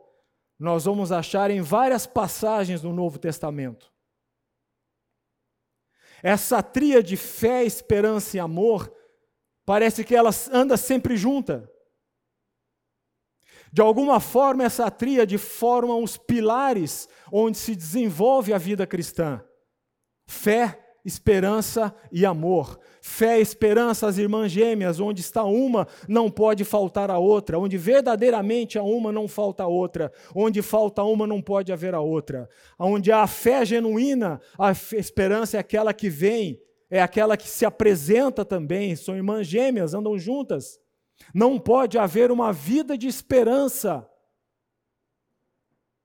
[0.60, 3.94] nós vamos achar em várias passagens do Novo Testamento.
[6.24, 8.92] Essa tríade fé, esperança e amor,
[9.66, 11.72] parece que ela anda sempre junta.
[13.78, 19.40] De alguma forma, essa tríade forma os pilares onde se desenvolve a vida cristã:
[20.26, 22.80] fé, esperança e amor.
[23.04, 27.60] Fé, esperança, as irmãs gêmeas, onde está uma, não pode faltar a outra.
[27.60, 30.12] Onde verdadeiramente há uma, não falta a outra.
[30.34, 32.50] Onde falta uma, não pode haver a outra.
[32.80, 36.60] Onde há a fé genuína, a esperança é aquela que vem,
[36.90, 38.96] é aquela que se apresenta também.
[38.96, 40.80] São irmãs gêmeas, andam juntas.
[41.34, 44.10] Não pode haver uma vida de esperança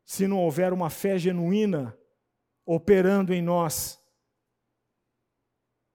[0.05, 1.97] se não houver uma fé genuína
[2.67, 3.99] operando em nós.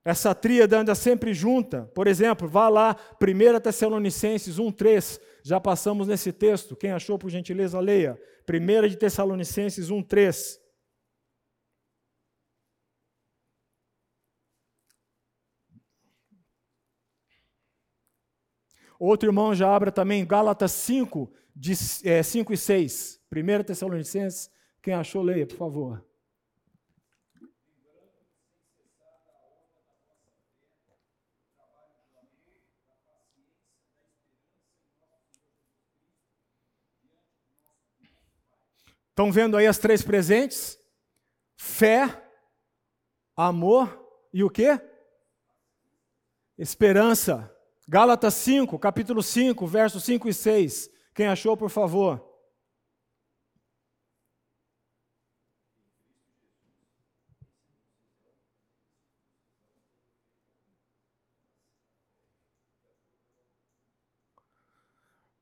[0.03, 1.83] Essa tríade anda sempre junta.
[1.93, 5.19] Por exemplo, vá lá, 1 Tessalonicenses 1,3.
[5.43, 6.77] Já passamos nesse texto.
[6.77, 8.17] Quem achou, por gentileza, leia.
[8.49, 10.57] 1 de Tessalonicenses 1,3.
[18.99, 23.21] Outro irmão já abra também Gálatas 5, de, é, 5 e 6.
[23.31, 24.49] 1 Tessalonicenses,
[24.81, 26.07] quem achou, leia, por favor.
[39.17, 40.79] Estão vendo aí as três presentes?
[41.55, 42.23] Fé,
[43.35, 43.99] amor
[44.31, 44.79] e o quê?
[46.55, 47.51] Esperança.
[47.89, 50.89] Gálatas 5, capítulo 5, versos 5 e 6.
[51.15, 52.21] Quem achou, por favor?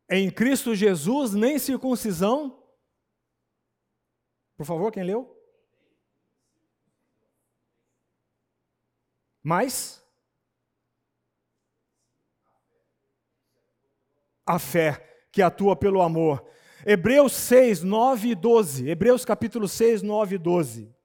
[0.08, 2.63] Em Cristo Jesus, nem circuncisão.
[4.55, 5.36] Por favor, quem leu?
[9.41, 10.05] Mais?
[14.45, 16.45] A fé que atua pelo amor.
[16.86, 18.88] Hebreus 6, 9 e 12.
[18.88, 20.95] Hebreus capítulo 6, 9 e 12.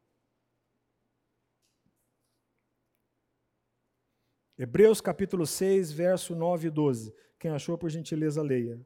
[4.59, 7.15] Hebreus capítulo 6, verso 9 e 12.
[7.39, 8.79] Quem achou, por gentileza, leia.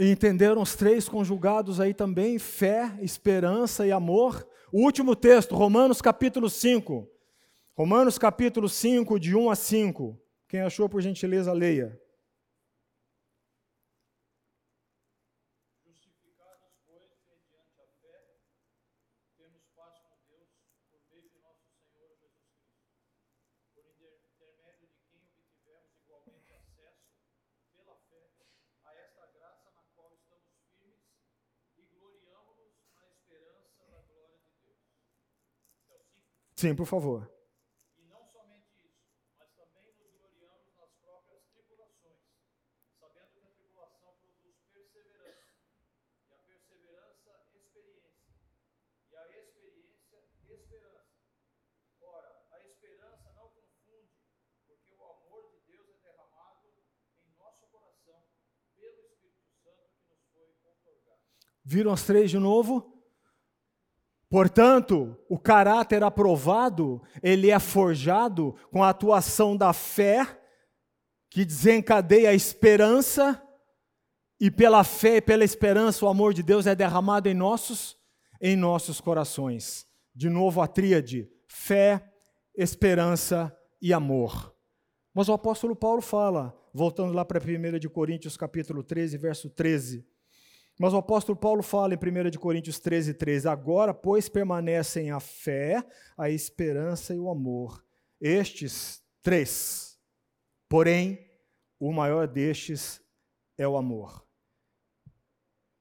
[0.00, 4.48] E entenderam os três conjugados aí também: fé, esperança e amor.
[4.72, 7.06] O último texto, Romanos capítulo 5.
[7.76, 10.18] Romanos capítulo 5, de 1 a 5.
[10.48, 11.99] Quem achou, por gentileza, leia.
[36.60, 37.24] Sim, por favor.
[37.96, 39.08] E não somente isso,
[39.38, 42.20] mas também nos gloriamos nas próprias tribulações,
[43.00, 45.56] sabendo que a tribulação produz perseverança,
[46.28, 48.36] e a perseverança, experiência,
[49.08, 51.16] e a experiência, esperança.
[51.98, 54.20] Ora, a esperança não confunde,
[54.66, 56.68] porque o amor de Deus é derramado
[57.24, 58.20] em nosso coração
[58.76, 61.22] pelo Espírito Santo que nos foi outorgado.
[61.64, 62.99] Viram as três de novo?
[64.30, 70.24] Portanto, o caráter aprovado, ele é forjado com a atuação da fé,
[71.28, 73.42] que desencadeia a esperança,
[74.40, 77.98] e pela fé e pela esperança o amor de Deus é derramado em nossos
[78.40, 79.84] em nossos corações.
[80.14, 82.02] De novo a tríade: fé,
[82.56, 84.54] esperança e amor.
[85.12, 90.06] Mas o apóstolo Paulo fala, voltando lá para 1 de Coríntios capítulo 13, verso 13,
[90.80, 95.86] mas o apóstolo Paulo fala em 1 Coríntios 13, 13: Agora, pois, permanecem a fé,
[96.16, 97.84] a esperança e o amor.
[98.18, 100.00] Estes três.
[100.70, 101.30] Porém,
[101.78, 102.98] o maior destes
[103.58, 104.26] é o amor.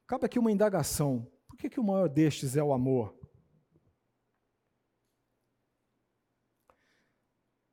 [0.06, 3.18] Cabe aqui uma indagação: por que, que o maior destes é o amor?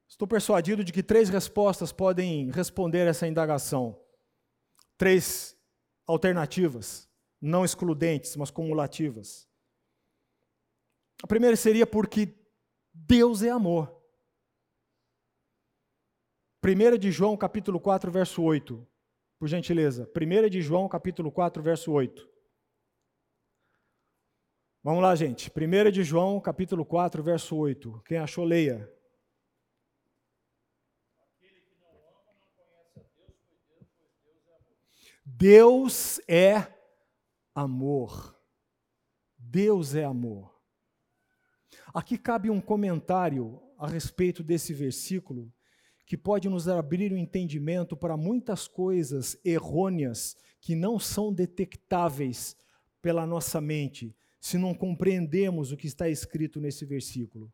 [0.08, 4.00] Estou persuadido de que três respostas podem responder essa indagação.
[4.96, 5.56] Três
[6.06, 7.06] alternativas
[7.40, 9.48] não excludentes, mas cumulativas.
[11.22, 12.34] A primeira seria porque
[12.92, 13.94] Deus é amor.
[16.64, 18.86] 1 de João, capítulo 4, verso 8.
[19.38, 20.10] Por gentileza.
[20.14, 22.28] 1 de João, capítulo 4, verso 8.
[24.82, 25.50] Vamos lá, gente.
[25.50, 28.02] 1 de João, capítulo 4, verso 8.
[28.04, 28.92] Quem achou, leia.
[35.24, 36.75] Deus é
[37.56, 38.38] amor.
[39.38, 40.54] Deus é amor.
[41.94, 45.50] Aqui cabe um comentário a respeito desse versículo
[46.06, 52.54] que pode nos abrir o um entendimento para muitas coisas errôneas que não são detectáveis
[53.00, 57.50] pela nossa mente se não compreendemos o que está escrito nesse versículo.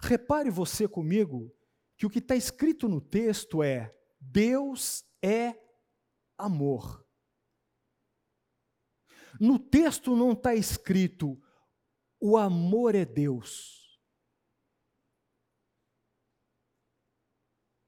[0.00, 1.54] Repare você comigo
[1.96, 5.54] que o que está escrito no texto é: Deus é
[6.36, 7.07] amor.
[9.38, 11.40] No texto não está escrito
[12.20, 13.98] o amor é Deus.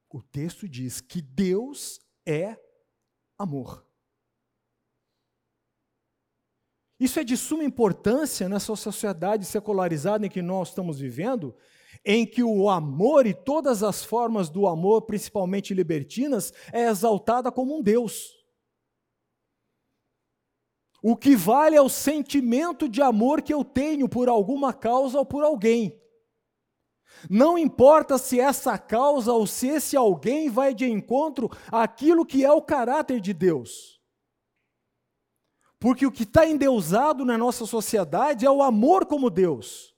[0.09, 2.57] O texto diz que Deus é
[3.39, 3.87] amor.
[6.99, 11.57] Isso é de suma importância nessa sociedade secularizada em que nós estamos vivendo,
[12.05, 17.79] em que o amor e todas as formas do amor, principalmente libertinas, é exaltada como
[17.79, 18.40] um Deus.
[21.03, 25.25] O que vale é o sentimento de amor que eu tenho por alguma causa ou
[25.25, 25.99] por alguém.
[27.29, 32.53] Não importa se essa causa ou se esse alguém vai de encontro àquilo que é
[32.53, 34.01] o caráter de Deus.
[35.79, 39.95] Porque o que está endeusado na nossa sociedade é o amor como Deus.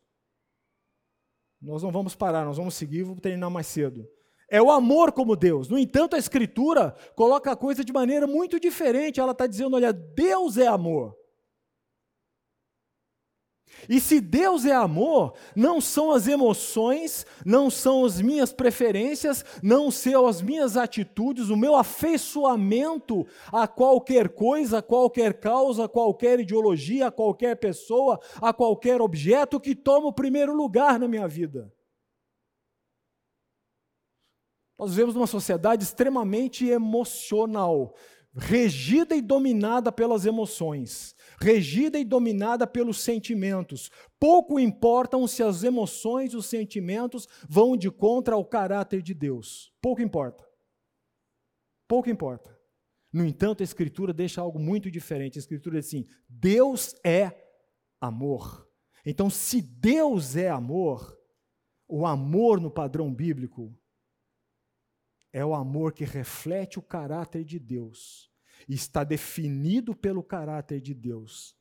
[1.61, 4.09] Nós não vamos parar, nós vamos seguir, vamos terminar mais cedo
[4.53, 5.67] é o amor como Deus.
[5.67, 9.19] No entanto, a Escritura coloca a coisa de maneira muito diferente.
[9.19, 11.17] Ela está dizendo: olha, Deus é amor.
[13.89, 19.91] E se Deus é amor, não são as emoções, não são as minhas preferências, não
[19.91, 26.39] são as minhas atitudes, o meu afeiçoamento a qualquer coisa, a qualquer causa, a qualquer
[26.39, 31.73] ideologia, a qualquer pessoa, a qualquer objeto que toma o primeiro lugar na minha vida.
[34.83, 37.95] Nós vivemos numa sociedade extremamente emocional,
[38.35, 43.93] regida e dominada pelas emoções, regida e dominada pelos sentimentos.
[44.19, 49.73] Pouco importam se as emoções e os sentimentos vão de contra ao caráter de Deus.
[49.81, 50.45] Pouco importa.
[51.87, 52.53] Pouco importa.
[53.13, 55.39] No entanto, a Escritura deixa algo muito diferente.
[55.39, 57.31] A Escritura diz assim: Deus é
[58.01, 58.69] amor.
[59.07, 61.17] Então, se Deus é amor,
[61.87, 63.73] o amor no padrão bíblico
[65.33, 68.31] é o amor que reflete o caráter de Deus.
[68.69, 71.57] está definido pelo caráter de Deus,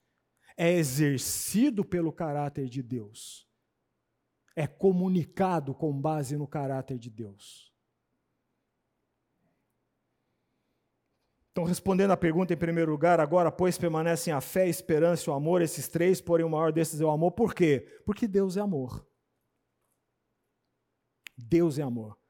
[0.56, 3.48] é exercido pelo caráter de Deus,
[4.56, 7.72] é comunicado com base no caráter de Deus.
[11.52, 15.34] Então, respondendo à pergunta em primeiro lugar, agora, pois, permanecem a fé, a esperança e
[15.34, 17.32] o amor, esses três, porém o maior desses é o amor.
[17.34, 18.02] Por quê?
[18.06, 19.06] Porque Deus é amor.
[21.38, 22.21] Deus é amor.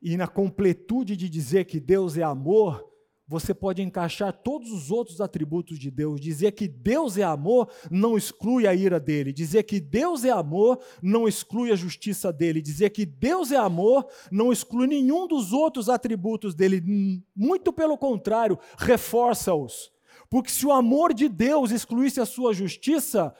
[0.00, 2.88] E na completude de dizer que Deus é amor,
[3.28, 6.18] você pode encaixar todos os outros atributos de Deus.
[6.18, 9.34] Dizer que Deus é amor não exclui a ira dele.
[9.34, 12.62] Dizer que Deus é amor não exclui a justiça dele.
[12.62, 16.82] Dizer que Deus é amor não exclui nenhum dos outros atributos dele.
[17.36, 19.92] Muito pelo contrário, reforça-os.
[20.30, 23.34] Porque se o amor de Deus excluísse a sua justiça,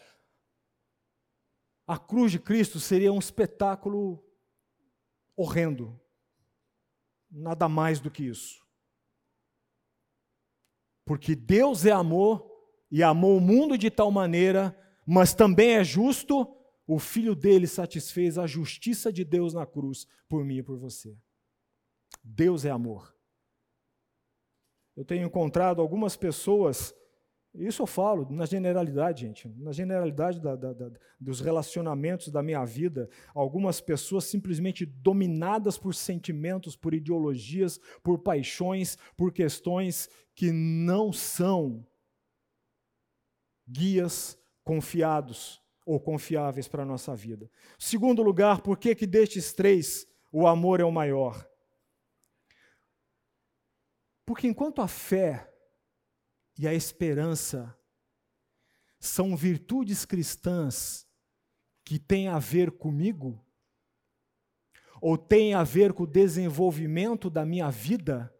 [1.86, 4.22] a cruz de Cristo seria um espetáculo
[5.34, 5.98] horrendo.
[7.30, 8.66] Nada mais do que isso.
[11.04, 12.46] Porque Deus é amor
[12.90, 14.76] e amou o mundo de tal maneira,
[15.06, 16.46] mas também é justo,
[16.86, 21.16] o filho dele satisfez a justiça de Deus na cruz por mim e por você.
[22.24, 23.14] Deus é amor.
[24.96, 26.94] Eu tenho encontrado algumas pessoas
[27.54, 32.64] isso eu falo na generalidade, gente, na generalidade da, da, da, dos relacionamentos da minha
[32.64, 33.08] vida.
[33.34, 41.86] Algumas pessoas simplesmente dominadas por sentimentos, por ideologias, por paixões, por questões que não são
[43.66, 47.50] guias confiados ou confiáveis para a nossa vida.
[47.78, 51.48] Segundo lugar, por que, que destes três o amor é o maior?
[54.26, 55.47] Porque enquanto a fé
[56.58, 57.78] e a esperança
[58.98, 61.06] são virtudes cristãs
[61.84, 63.42] que têm a ver comigo?
[65.00, 68.34] Ou têm a ver com o desenvolvimento da minha vida?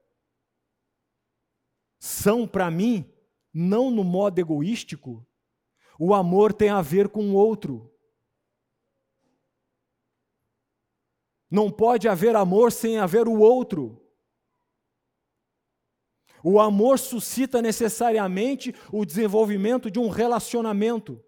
[2.00, 3.08] São para mim,
[3.54, 5.24] não no modo egoístico,
[5.96, 7.92] o amor tem a ver com o outro.
[11.48, 14.07] Não pode haver amor sem haver o outro.
[16.42, 21.20] O amor suscita necessariamente o desenvolvimento de um relacionamento.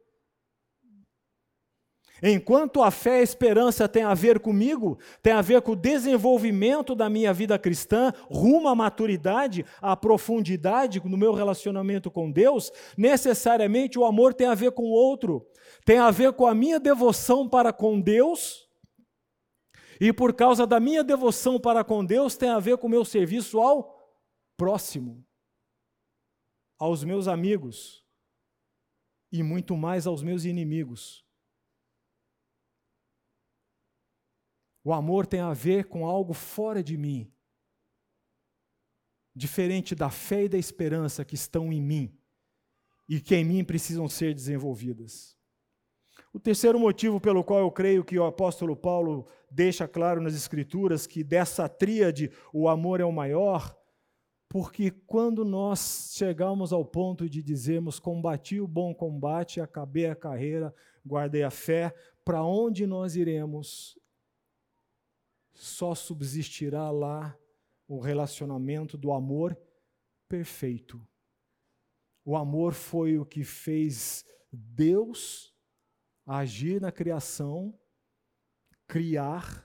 [2.22, 5.76] Enquanto a fé e a esperança têm a ver comigo, tem a ver com o
[5.76, 12.70] desenvolvimento da minha vida cristã, rumo à maturidade, à profundidade no meu relacionamento com Deus,
[12.96, 15.46] necessariamente o amor tem a ver com o outro,
[15.84, 18.68] tem a ver com a minha devoção para com Deus,
[19.98, 23.04] e por causa da minha devoção para com Deus, tem a ver com o meu
[23.04, 23.99] serviço ao
[24.60, 25.26] próximo,
[26.78, 28.04] aos meus amigos
[29.32, 31.24] e muito mais aos meus inimigos.
[34.84, 37.32] O amor tem a ver com algo fora de mim,
[39.34, 42.20] diferente da fé e da esperança que estão em mim
[43.08, 45.38] e que em mim precisam ser desenvolvidas.
[46.34, 51.06] O terceiro motivo pelo qual eu creio que o apóstolo Paulo deixa claro nas Escrituras
[51.06, 53.79] que dessa tríade o amor é o maior
[54.50, 60.74] porque quando nós chegamos ao ponto de dizermos combati o bom combate, acabei a carreira,
[61.06, 61.94] guardei a fé,
[62.24, 63.96] para onde nós iremos?
[65.54, 67.38] Só subsistirá lá
[67.86, 69.56] o relacionamento do amor
[70.28, 71.00] perfeito.
[72.24, 75.54] O amor foi o que fez Deus
[76.26, 77.78] agir na criação,
[78.88, 79.64] criar,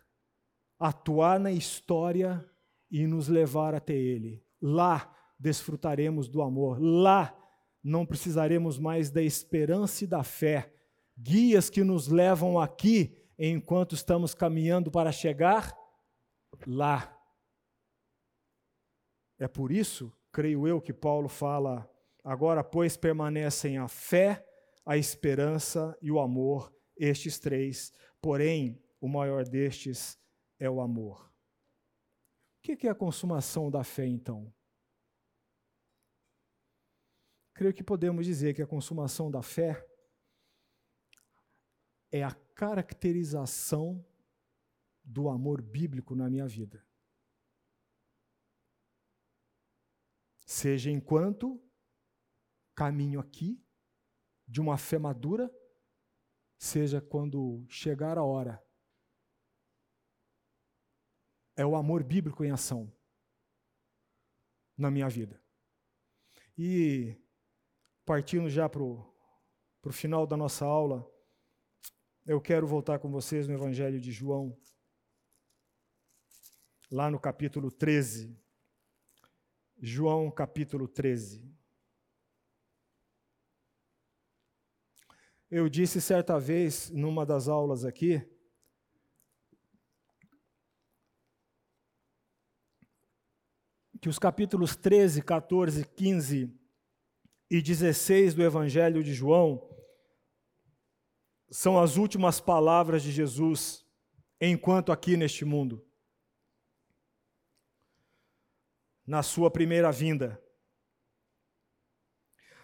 [0.77, 2.47] atuar na história
[2.91, 4.45] e nos levar até Ele.
[4.61, 7.35] Lá desfrutaremos do amor, lá
[7.83, 10.73] não precisaremos mais da esperança e da fé,
[11.17, 15.75] guias que nos levam aqui enquanto estamos caminhando para chegar
[16.65, 17.15] lá.
[19.37, 21.89] É por isso, creio eu, que Paulo fala:
[22.23, 24.45] agora, pois, permanecem a fé,
[24.85, 27.91] a esperança e o amor, estes três,
[28.21, 30.17] porém, o maior destes
[30.57, 31.31] é o amor.
[32.73, 34.51] O que é a consumação da fé, então?
[37.53, 39.87] Creio que podemos dizer que a consumação da fé
[42.11, 44.03] é a caracterização
[45.03, 46.83] do amor bíblico na minha vida.
[50.43, 51.63] Seja enquanto
[52.73, 53.63] caminho aqui
[54.47, 55.53] de uma fé madura,
[56.57, 58.64] seja quando chegar a hora
[61.55, 62.91] é o amor bíblico em ação
[64.77, 65.41] na minha vida.
[66.57, 67.17] E
[68.05, 71.09] partindo já para o final da nossa aula,
[72.25, 74.57] eu quero voltar com vocês no Evangelho de João,
[76.91, 78.37] lá no capítulo 13.
[79.77, 81.55] João capítulo 13.
[85.49, 88.21] Eu disse certa vez, numa das aulas aqui,
[94.05, 96.55] que os capítulos 13, 14, 15
[97.49, 99.67] e 16 do Evangelho de João
[101.49, 103.83] são as últimas palavras de Jesus
[104.39, 105.83] enquanto aqui neste mundo.
[109.07, 110.39] Na sua primeira vinda.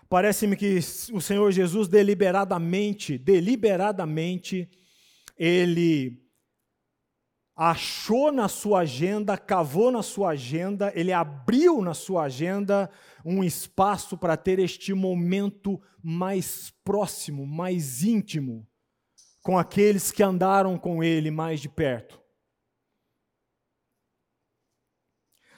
[0.08, 0.78] Parece-me que
[1.12, 4.70] o Senhor Jesus deliberadamente, deliberadamente,
[5.36, 6.24] ele
[7.64, 12.90] achou na sua agenda, cavou na sua agenda, ele abriu na sua agenda
[13.24, 18.68] um espaço para ter este momento mais próximo, mais íntimo,
[19.44, 22.20] com aqueles que andaram com ele mais de perto.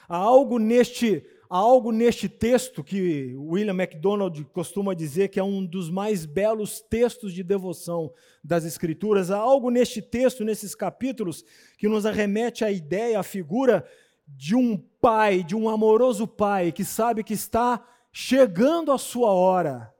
[0.06, 5.64] Há algo neste Há algo neste texto que William MacDonald costuma dizer que é um
[5.64, 9.30] dos mais belos textos de devoção das Escrituras.
[9.30, 11.44] Há algo neste texto, nesses capítulos,
[11.78, 13.88] que nos arremete à ideia, à figura
[14.26, 19.94] de um pai, de um amoroso pai que sabe que está chegando a sua hora.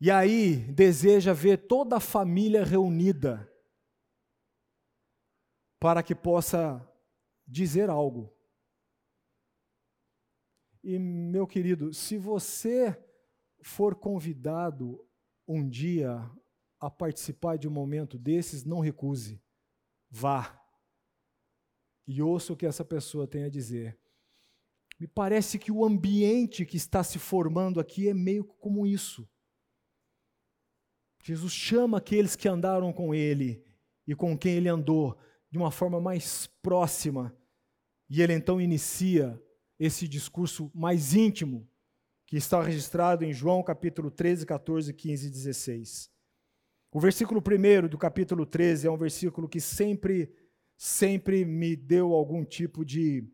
[0.00, 3.46] E aí deseja ver toda a família reunida
[5.78, 6.82] para que possa
[7.46, 8.33] dizer algo
[10.84, 12.94] e, meu querido, se você
[13.62, 15.02] for convidado
[15.48, 16.30] um dia
[16.78, 19.42] a participar de um momento desses, não recuse.
[20.10, 20.60] Vá.
[22.06, 23.98] E ouça o que essa pessoa tem a dizer.
[25.00, 29.26] Me parece que o ambiente que está se formando aqui é meio como isso.
[31.22, 33.64] Jesus chama aqueles que andaram com ele
[34.06, 35.18] e com quem ele andou
[35.50, 37.34] de uma forma mais próxima.
[38.10, 39.42] E ele então inicia
[39.84, 41.68] esse discurso mais íntimo
[42.26, 46.10] que está registrado em João capítulo 13, 14, 15 e 16.
[46.90, 50.34] O versículo 1 do capítulo 13 é um versículo que sempre,
[50.76, 53.28] sempre me deu algum tipo de.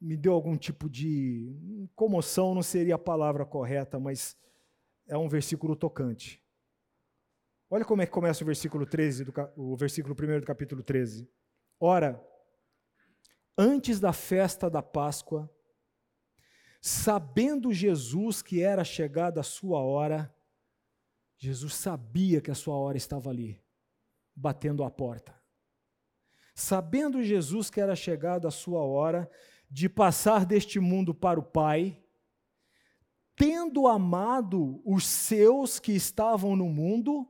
[0.00, 1.88] Me deu algum tipo de.
[1.94, 4.36] Comoção não seria a palavra correta, mas
[5.06, 6.42] é um versículo tocante.
[7.70, 11.30] Olha como é que começa o versículo 13, do, o versículo 1 do capítulo 13.
[11.78, 12.20] Ora,
[13.56, 15.50] antes da festa da Páscoa,
[16.80, 20.34] sabendo Jesus que era chegada a sua hora,
[21.38, 23.60] Jesus sabia que a sua hora estava ali,
[24.34, 25.40] batendo a porta.
[26.54, 29.30] Sabendo Jesus que era chegada a sua hora
[29.70, 32.00] de passar deste mundo para o Pai,
[33.34, 37.26] tendo amado os seus que estavam no mundo,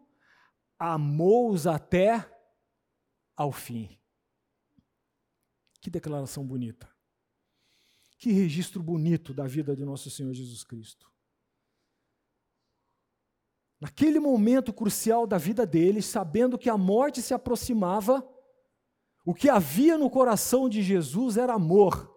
[0.78, 2.28] amou-os até
[3.36, 4.01] ao fim.
[5.82, 6.88] Que declaração bonita.
[8.16, 11.10] Que registro bonito da vida de nosso Senhor Jesus Cristo.
[13.80, 18.24] Naquele momento crucial da vida dele, sabendo que a morte se aproximava,
[19.26, 22.16] o que havia no coração de Jesus era amor.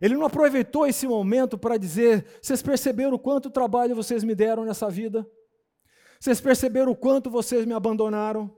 [0.00, 4.64] Ele não aproveitou esse momento para dizer: vocês perceberam o quanto trabalho vocês me deram
[4.64, 5.30] nessa vida?
[6.18, 8.50] Vocês perceberam o quanto vocês me abandonaram?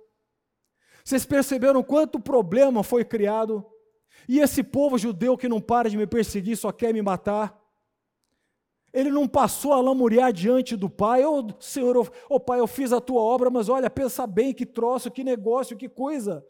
[1.04, 3.71] Vocês perceberam quanto problema foi criado?
[4.28, 7.60] E esse povo judeu que não para de me perseguir, só quer me matar.
[8.92, 12.66] Ele não passou a lamuriar diante do pai, ô oh, Senhor, ô oh, pai, eu
[12.66, 16.46] fiz a tua obra, mas olha, pensa bem, que troço, que negócio, que coisa.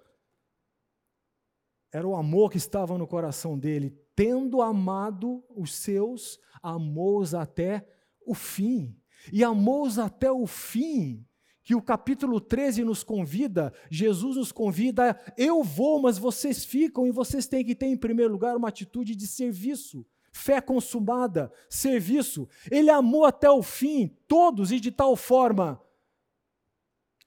[1.93, 7.87] Era o amor que estava no coração dele, tendo amado os seus, amou-os até
[8.27, 8.97] o fim.
[9.33, 11.25] E amou-os até o fim
[11.65, 17.13] que o capítulo 13 nos convida, Jesus nos convida, eu vou, mas vocês ficam e
[17.13, 22.49] vocês têm que ter em primeiro lugar uma atitude de serviço, fé consumada, serviço.
[22.71, 25.81] Ele amou até o fim todos e de tal forma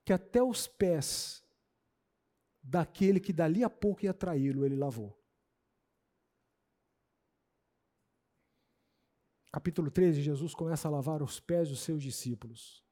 [0.04, 1.44] que até os pés
[2.62, 5.18] daquele que dali a pouco ia traí-lo, ele lavou.
[9.52, 12.85] Capítulo 13, Jesus começa a lavar os pés dos seus discípulos.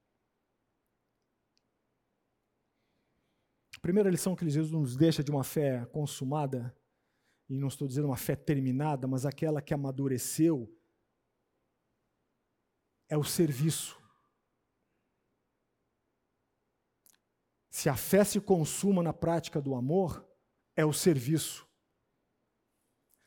[3.83, 6.73] Primeira lição que Jesus nos deixa de uma fé consumada,
[7.49, 10.73] e não estou dizendo uma fé terminada, mas aquela que amadureceu,
[13.09, 14.01] é o serviço.
[17.69, 20.25] Se a fé se consuma na prática do amor,
[20.77, 21.67] é o serviço.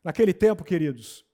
[0.03, 1.27] Naquele tempo, queridos,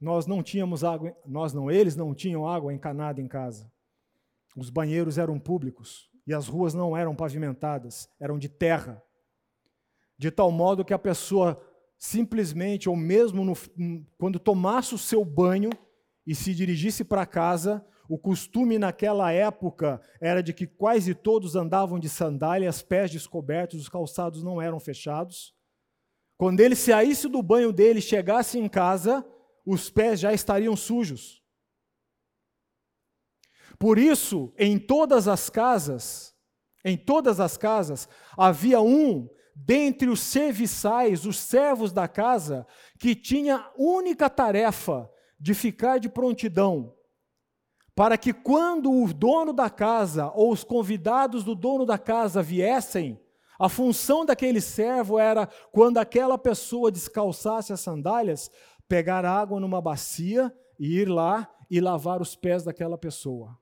[0.00, 3.70] nós não tínhamos água, nós não, eles não tinham água encanada em casa.
[4.56, 9.02] Os banheiros eram públicos e as ruas não eram pavimentadas, eram de terra.
[10.16, 11.60] De tal modo que a pessoa
[11.98, 13.56] simplesmente, ou mesmo no,
[14.16, 15.70] quando tomasse o seu banho
[16.24, 21.98] e se dirigisse para casa, o costume naquela época era de que quase todos andavam
[21.98, 25.52] de sandálias, pés descobertos, os calçados não eram fechados.
[26.36, 29.26] Quando ele saísse do banho dele e chegasse em casa,
[29.66, 31.39] os pés já estariam sujos.
[33.80, 36.34] Por isso, em todas as casas,
[36.84, 38.06] em todas as casas,
[38.36, 39.26] havia um
[39.56, 42.66] dentre os serviçais, os servos da casa,
[42.98, 46.94] que tinha única tarefa de ficar de prontidão,
[47.94, 53.18] para que quando o dono da casa ou os convidados do dono da casa viessem,
[53.58, 58.50] a função daquele servo era, quando aquela pessoa descalçasse as sandálias,
[58.86, 63.59] pegar água numa bacia e ir lá e lavar os pés daquela pessoa.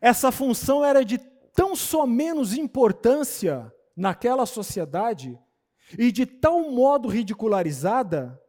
[0.00, 1.18] Essa função era de
[1.54, 5.38] tão só menos importância naquela sociedade
[5.98, 8.40] e de tal modo ridicularizada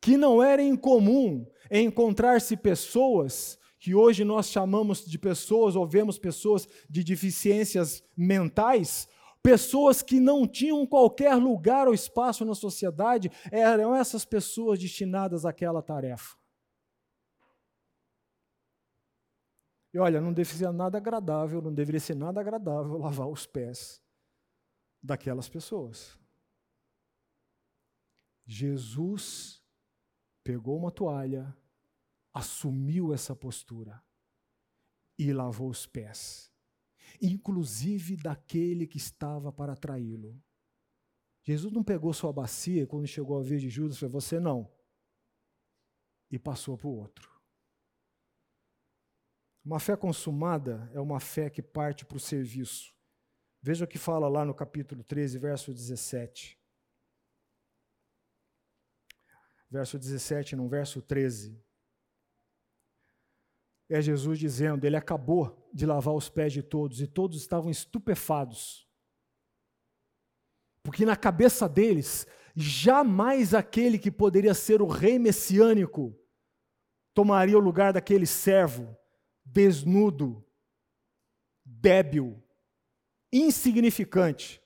[0.00, 6.66] que não era incomum encontrar-se pessoas que hoje nós chamamos de pessoas ou vemos pessoas
[6.88, 9.08] de deficiências mentais
[9.46, 15.80] Pessoas que não tinham qualquer lugar ou espaço na sociedade, eram essas pessoas destinadas àquela
[15.80, 16.34] tarefa.
[19.96, 23.98] E olha, não deveria nada agradável, não deveria ser nada agradável lavar os pés
[25.02, 26.18] daquelas pessoas.
[28.44, 29.64] Jesus
[30.44, 31.56] pegou uma toalha,
[32.30, 34.04] assumiu essa postura
[35.18, 36.52] e lavou os pés
[37.20, 40.38] inclusive daquele que estava para traí-lo.
[41.42, 44.70] Jesus não pegou sua bacia quando chegou a vez de Judas falou: Você não.
[46.30, 47.35] E passou para o outro.
[49.66, 52.94] Uma fé consumada é uma fé que parte para o serviço.
[53.60, 56.56] Veja o que fala lá no capítulo 13, verso 17.
[59.68, 61.60] Verso 17, no verso 13
[63.88, 68.88] é Jesus dizendo: Ele acabou de lavar os pés de todos e todos estavam estupefados.
[70.80, 76.16] Porque na cabeça deles, jamais aquele que poderia ser o rei messiânico
[77.12, 78.96] tomaria o lugar daquele servo
[79.46, 80.44] desnudo,
[81.64, 82.42] débil,
[83.32, 84.60] insignificante.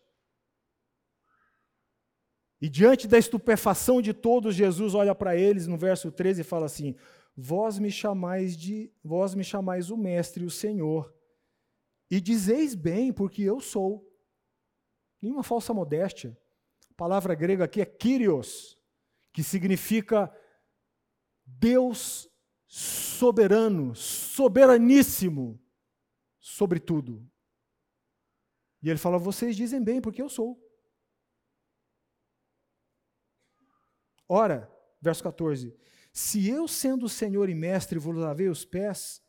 [2.60, 6.66] E diante da estupefação de todos, Jesus olha para eles no verso 13 e fala
[6.66, 6.94] assim:
[7.36, 11.14] vós me chamais de vós me chamais o mestre, o Senhor,
[12.10, 14.06] e dizeis bem, porque eu sou.
[15.22, 16.36] Nenhuma falsa modéstia.
[16.90, 18.78] A palavra grega aqui é kyrios,
[19.32, 20.34] que significa
[21.44, 22.29] Deus
[22.70, 25.60] soberano, soberaníssimo
[26.38, 27.28] sobre tudo.
[28.80, 30.56] E ele fala: vocês dizem bem, porque eu sou.
[34.28, 35.76] Ora, verso 14:
[36.12, 39.20] se eu, sendo Senhor e mestre, vos lavei os pés,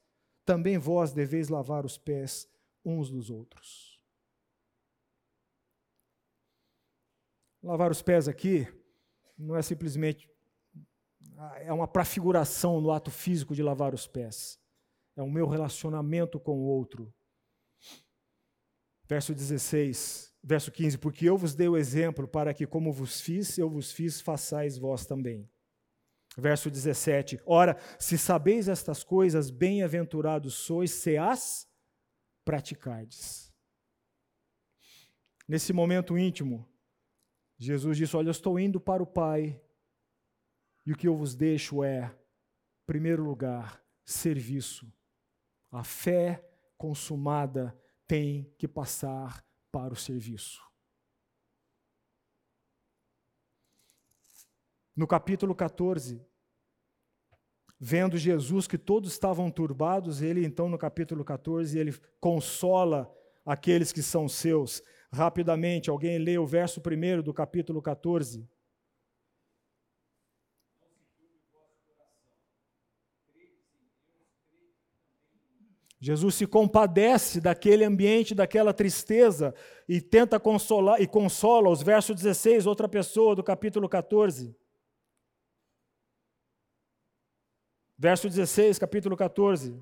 [0.46, 2.48] também vós deveis lavar os pés
[2.86, 4.00] uns dos outros.
[7.64, 8.68] Lavar os pés aqui
[9.36, 10.31] não é simplesmente
[11.62, 14.60] é uma prafiguração no ato físico de lavar os pés.
[15.16, 17.14] É o meu relacionamento com o outro.
[19.08, 23.58] Verso 16, verso 15, porque eu vos dei o exemplo para que como vos fiz,
[23.58, 25.50] eu vos fiz, façais vós também.
[26.38, 31.68] Verso 17: Ora, se sabeis estas coisas, bem-aventurados sois se as
[32.46, 33.52] praticardes.
[35.48, 36.66] Nesse momento íntimo,
[37.58, 39.62] Jesus disse: Olha, eu estou indo para o Pai,
[40.86, 44.92] e o que eu vos deixo é, em primeiro lugar, serviço.
[45.72, 46.44] A fé
[46.78, 47.78] consumada
[48.08, 50.62] tem que passar para o serviço.
[54.96, 56.22] No capítulo 14,
[57.80, 63.10] vendo Jesus que todos estavam turbados, ele então no capítulo 14, ele consola
[63.46, 64.84] aqueles que são seus.
[65.12, 68.48] Rapidamente, alguém lê o verso primeiro do capítulo 14.
[76.04, 79.54] Jesus se compadece daquele ambiente, daquela tristeza
[79.88, 84.56] e tenta consolar e consola os versos 16, outra pessoa do capítulo 14.
[87.96, 89.80] Verso 16, capítulo 14.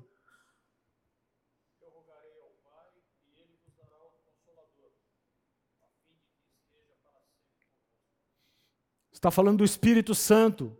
[9.10, 10.78] Está falando do Espírito Santo.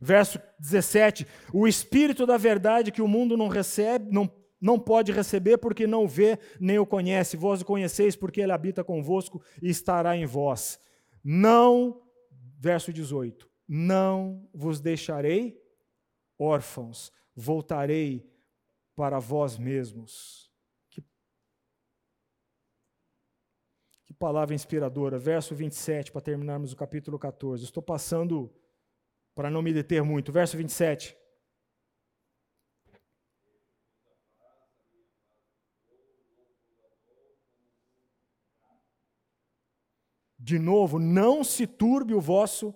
[0.00, 4.26] Verso 17: O Espírito da verdade que o mundo não recebe, não,
[4.62, 7.36] não pode receber porque não vê nem o conhece.
[7.36, 10.80] Vós o conheceis porque ele habita convosco e estará em vós.
[11.22, 12.00] Não
[12.62, 15.60] Verso 18: Não vos deixarei
[16.38, 18.24] órfãos, voltarei
[18.94, 20.48] para vós mesmos.
[20.88, 21.04] Que,
[24.04, 25.18] que palavra inspiradora.
[25.18, 27.64] Verso 27, para terminarmos o capítulo 14.
[27.64, 28.54] Estou passando
[29.34, 30.30] para não me deter muito.
[30.30, 31.16] Verso 27.
[40.44, 42.74] De novo, não se turbe o vosso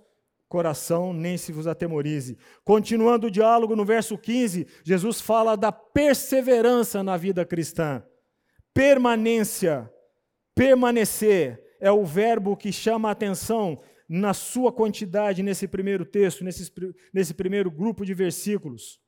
[0.49, 2.39] coração, nem se vos atemorize.
[2.65, 8.05] Continuando o diálogo no verso 15, Jesus fala da perseverança na vida cristã.
[8.73, 9.93] Permanência,
[10.55, 16.73] permanecer é o verbo que chama a atenção na sua quantidade nesse primeiro texto, nesse,
[17.13, 19.01] nesse primeiro grupo de versículos.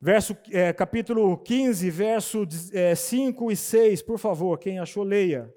[0.00, 5.52] Verso, é, capítulo 15, verso é, 5 e 6, por favor, quem achou, leia.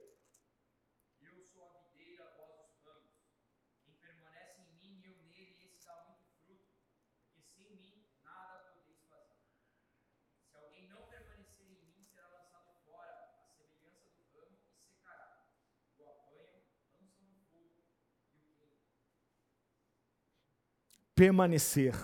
[21.17, 21.95] Permanecer,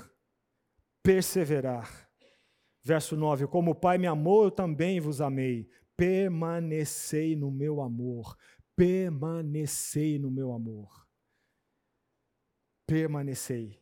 [1.03, 2.09] perseverar.
[2.83, 5.69] Verso 9: Como o Pai me amou, eu também vos amei.
[5.95, 8.35] Permanecei no meu amor.
[8.75, 11.07] Permanecei no meu amor.
[12.87, 13.79] Permanecei.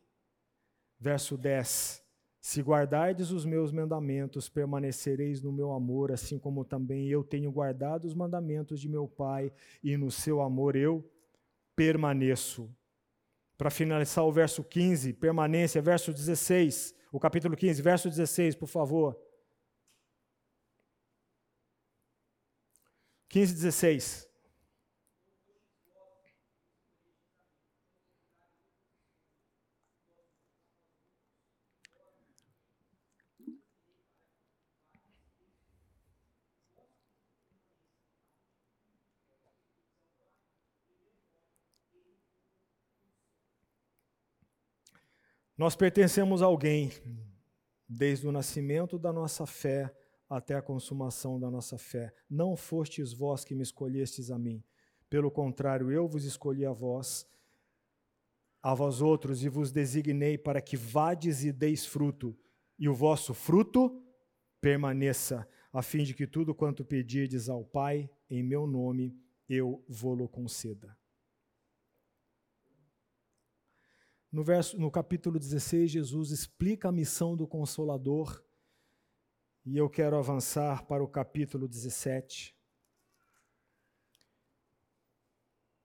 [1.00, 2.04] Verso 10:
[2.38, 8.04] Se guardardes os meus mandamentos, permanecereis no meu amor, assim como também eu tenho guardado
[8.04, 9.50] os mandamentos de meu Pai,
[9.82, 11.10] e no seu amor eu
[11.74, 12.70] permaneço.
[13.56, 19.16] Para finalizar o verso 15, permanência, verso 16, o capítulo 15, verso 16, por favor.
[23.28, 24.31] 15, 16.
[45.56, 46.90] Nós pertencemos a alguém,
[47.88, 49.94] desde o nascimento da nossa fé
[50.28, 52.12] até a consumação da nossa fé.
[52.28, 54.64] Não fostes vós que me escolhestes a mim.
[55.10, 57.26] Pelo contrário, eu vos escolhi a vós,
[58.62, 62.34] a vós outros, e vos designei para que vades e deis fruto,
[62.78, 64.02] e o vosso fruto
[64.58, 69.14] permaneça, a fim de que tudo quanto pedirdes ao Pai, em meu nome,
[69.46, 70.96] eu vou-lo conceda.
[74.32, 78.42] No, verso, no capítulo 16, Jesus explica a missão do Consolador.
[79.62, 82.56] E eu quero avançar para o capítulo 17,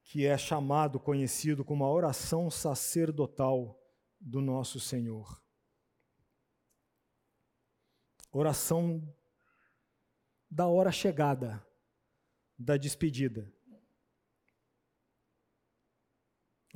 [0.02, 3.78] que é chamado, conhecido como a oração sacerdotal
[4.18, 5.44] do nosso Senhor.
[8.32, 9.14] Oração
[10.50, 11.64] da hora chegada,
[12.58, 13.54] da despedida.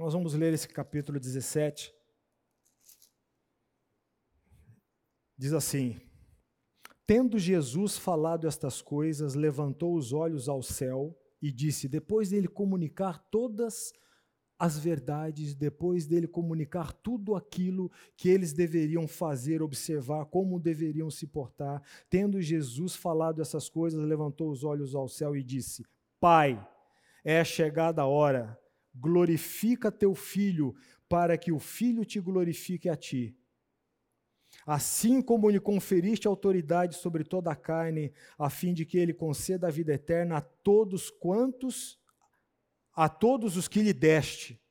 [0.01, 1.93] Nós vamos ler esse capítulo 17.
[5.37, 6.01] Diz assim:
[7.05, 13.19] Tendo Jesus falado estas coisas, levantou os olhos ao céu e disse: Depois dele comunicar
[13.29, 13.93] todas
[14.57, 21.27] as verdades, depois dele comunicar tudo aquilo que eles deveriam fazer, observar, como deveriam se
[21.27, 21.79] portar,
[22.09, 25.85] tendo Jesus falado essas coisas, levantou os olhos ao céu e disse:
[26.19, 26.59] Pai,
[27.23, 28.59] é chegada a hora
[28.93, 30.75] glorifica teu filho,
[31.07, 33.35] para que o filho te glorifique a ti.
[34.65, 39.67] Assim como lhe conferiste autoridade sobre toda a carne, a fim de que ele conceda
[39.67, 41.99] a vida eterna a todos quantos,
[42.93, 44.61] a todos os que lhe deste.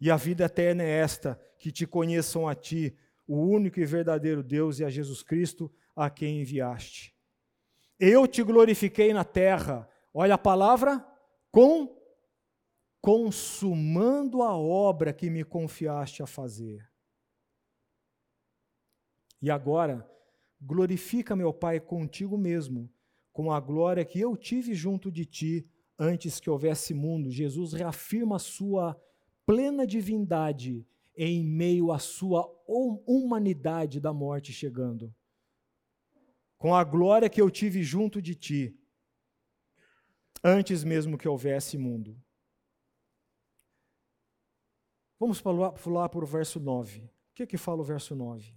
[0.00, 4.42] E a vida eterna é esta, que te conheçam a ti, o único e verdadeiro
[4.42, 7.14] Deus, e a Jesus Cristo, a quem enviaste.
[7.98, 9.88] Eu te glorifiquei na terra.
[10.12, 11.04] Olha a palavra
[11.50, 12.03] com
[13.04, 16.90] consumando a obra que me confiaste a fazer.
[19.42, 20.10] E agora,
[20.58, 22.90] glorifica, meu Pai, contigo mesmo,
[23.30, 27.30] com a glória que eu tive junto de ti antes que houvesse mundo.
[27.30, 28.98] Jesus reafirma a sua
[29.44, 35.14] plena divindade em meio à sua humanidade da morte chegando.
[36.56, 38.74] Com a glória que eu tive junto de ti,
[40.42, 42.23] antes mesmo que houvesse mundo.
[45.24, 47.00] Vamos pular para o verso 9.
[47.00, 48.54] O que, que fala o verso 9?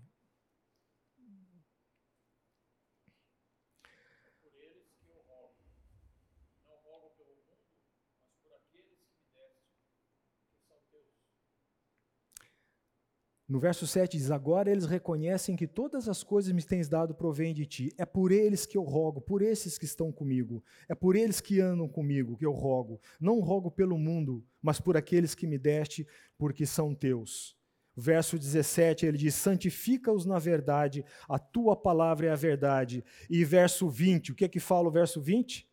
[13.47, 17.53] No verso 7 diz: Agora eles reconhecem que todas as coisas me tens dado provém
[17.53, 17.93] de ti.
[17.97, 20.61] É por eles que eu rogo, por esses que estão comigo.
[20.89, 22.99] É por eles que andam comigo que eu rogo.
[23.19, 26.05] Não rogo pelo mundo, mas por aqueles que me deste,
[26.37, 27.55] porque são teus.
[27.95, 33.01] Verso 17, ele diz: Santifica-os na verdade, a tua palavra é a verdade.
[33.29, 35.65] E verso 20, o que é que fala o verso 20?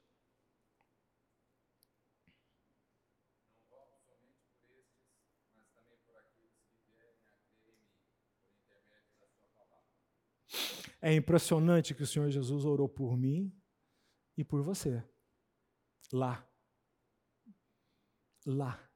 [11.06, 13.54] É impressionante que o Senhor Jesus orou por mim
[14.38, 15.04] e por você.
[16.10, 16.48] Lá.
[18.46, 18.90] Lá.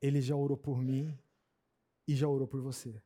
[0.00, 1.14] Ele já orou por mim
[2.06, 3.02] e já orou por você.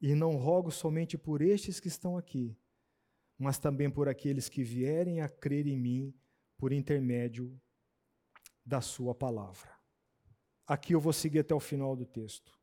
[0.00, 2.56] E não rogo somente por estes que estão aqui,
[3.36, 6.14] mas também por aqueles que vierem a crer em mim
[6.56, 7.60] por intermédio
[8.64, 9.76] da Sua palavra.
[10.64, 12.56] Aqui eu vou seguir até o final do texto.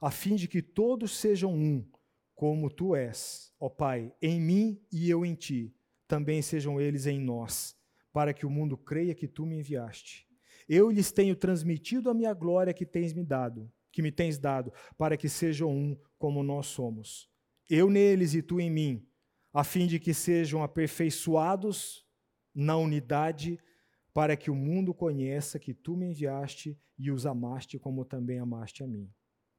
[0.00, 1.88] A fim de que todos sejam um,
[2.36, 5.74] como tu és, ó Pai, em mim e eu em ti,
[6.06, 7.74] também sejam eles em nós,
[8.12, 10.28] para que o mundo creia que tu me enviaste.
[10.68, 14.70] Eu lhes tenho transmitido a minha glória que tens me dado, que me tens dado,
[14.98, 17.28] para que sejam um como nós somos.
[17.70, 19.08] Eu neles e tu em mim,
[19.52, 22.06] a fim de que sejam aperfeiçoados
[22.54, 23.58] na unidade,
[24.12, 28.84] para que o mundo conheça que tu me enviaste e os amaste como também amaste
[28.84, 29.10] a mim.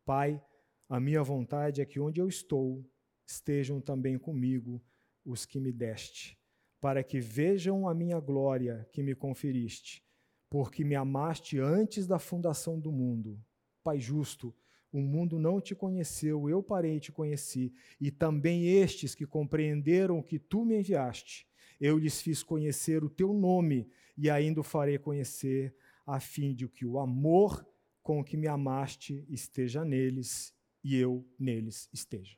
[0.05, 0.41] Pai,
[0.89, 2.85] a minha vontade é que onde eu estou,
[3.25, 4.81] estejam também comigo
[5.25, 6.39] os que me deste,
[6.79, 10.01] para que vejam a minha glória que me conferiste,
[10.49, 13.37] porque me amaste antes da fundação do mundo.
[13.83, 14.55] Pai justo,
[14.91, 20.39] o mundo não te conheceu, eu parei te conheci, e também estes que compreenderam que
[20.39, 21.45] tu me enviaste,
[21.79, 25.75] eu lhes fiz conhecer o teu nome e ainda o farei conhecer,
[26.05, 27.67] a fim de que o amor
[28.01, 30.56] com que me amaste esteja neles
[30.87, 32.37] e eu neles esteja.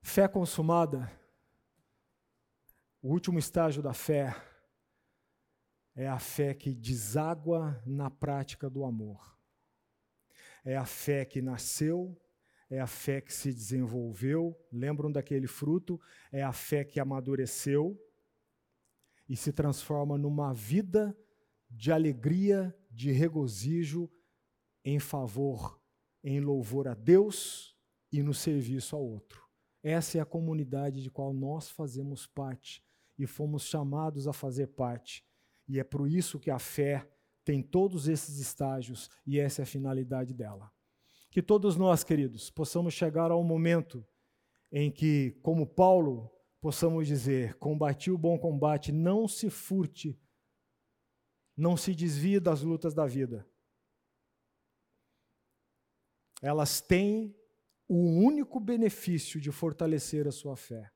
[0.00, 1.12] Fé consumada,
[3.02, 4.34] o último estágio da fé,
[5.94, 9.38] é a fé que deságua na prática do amor.
[10.64, 12.18] É a fé que nasceu,
[12.70, 14.58] é a fé que se desenvolveu.
[14.72, 16.00] Lembram daquele fruto?
[16.32, 17.94] É a fé que amadureceu
[19.28, 21.14] e se transforma numa vida
[21.70, 24.10] de alegria de regozijo
[24.82, 25.78] em favor,
[26.24, 27.76] em louvor a Deus
[28.10, 29.44] e no serviço ao outro.
[29.82, 32.82] Essa é a comunidade de qual nós fazemos parte
[33.18, 35.22] e fomos chamados a fazer parte.
[35.68, 37.06] E é por isso que a fé
[37.44, 40.72] tem todos esses estágios e essa é a finalidade dela.
[41.30, 44.04] Que todos nós, queridos, possamos chegar ao momento
[44.72, 46.30] em que, como Paulo,
[46.60, 50.18] possamos dizer: combati o bom combate, não se furte
[51.56, 53.48] não se desvie das lutas da vida.
[56.42, 57.34] Elas têm
[57.88, 60.92] o único benefício de fortalecer a sua fé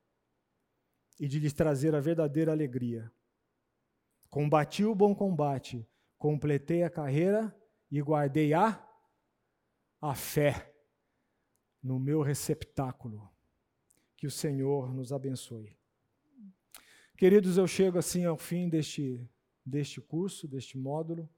[1.19, 3.11] e de lhes trazer a verdadeira alegria.
[4.29, 5.87] Combati o bom combate,
[6.17, 7.55] completei a carreira
[7.89, 8.87] e guardei a
[9.99, 10.73] a fé
[11.81, 13.29] no meu receptáculo.
[14.17, 15.77] Que o Senhor nos abençoe.
[17.17, 19.29] Queridos, eu chego assim ao fim deste
[19.65, 21.29] deste curso, deste módulo.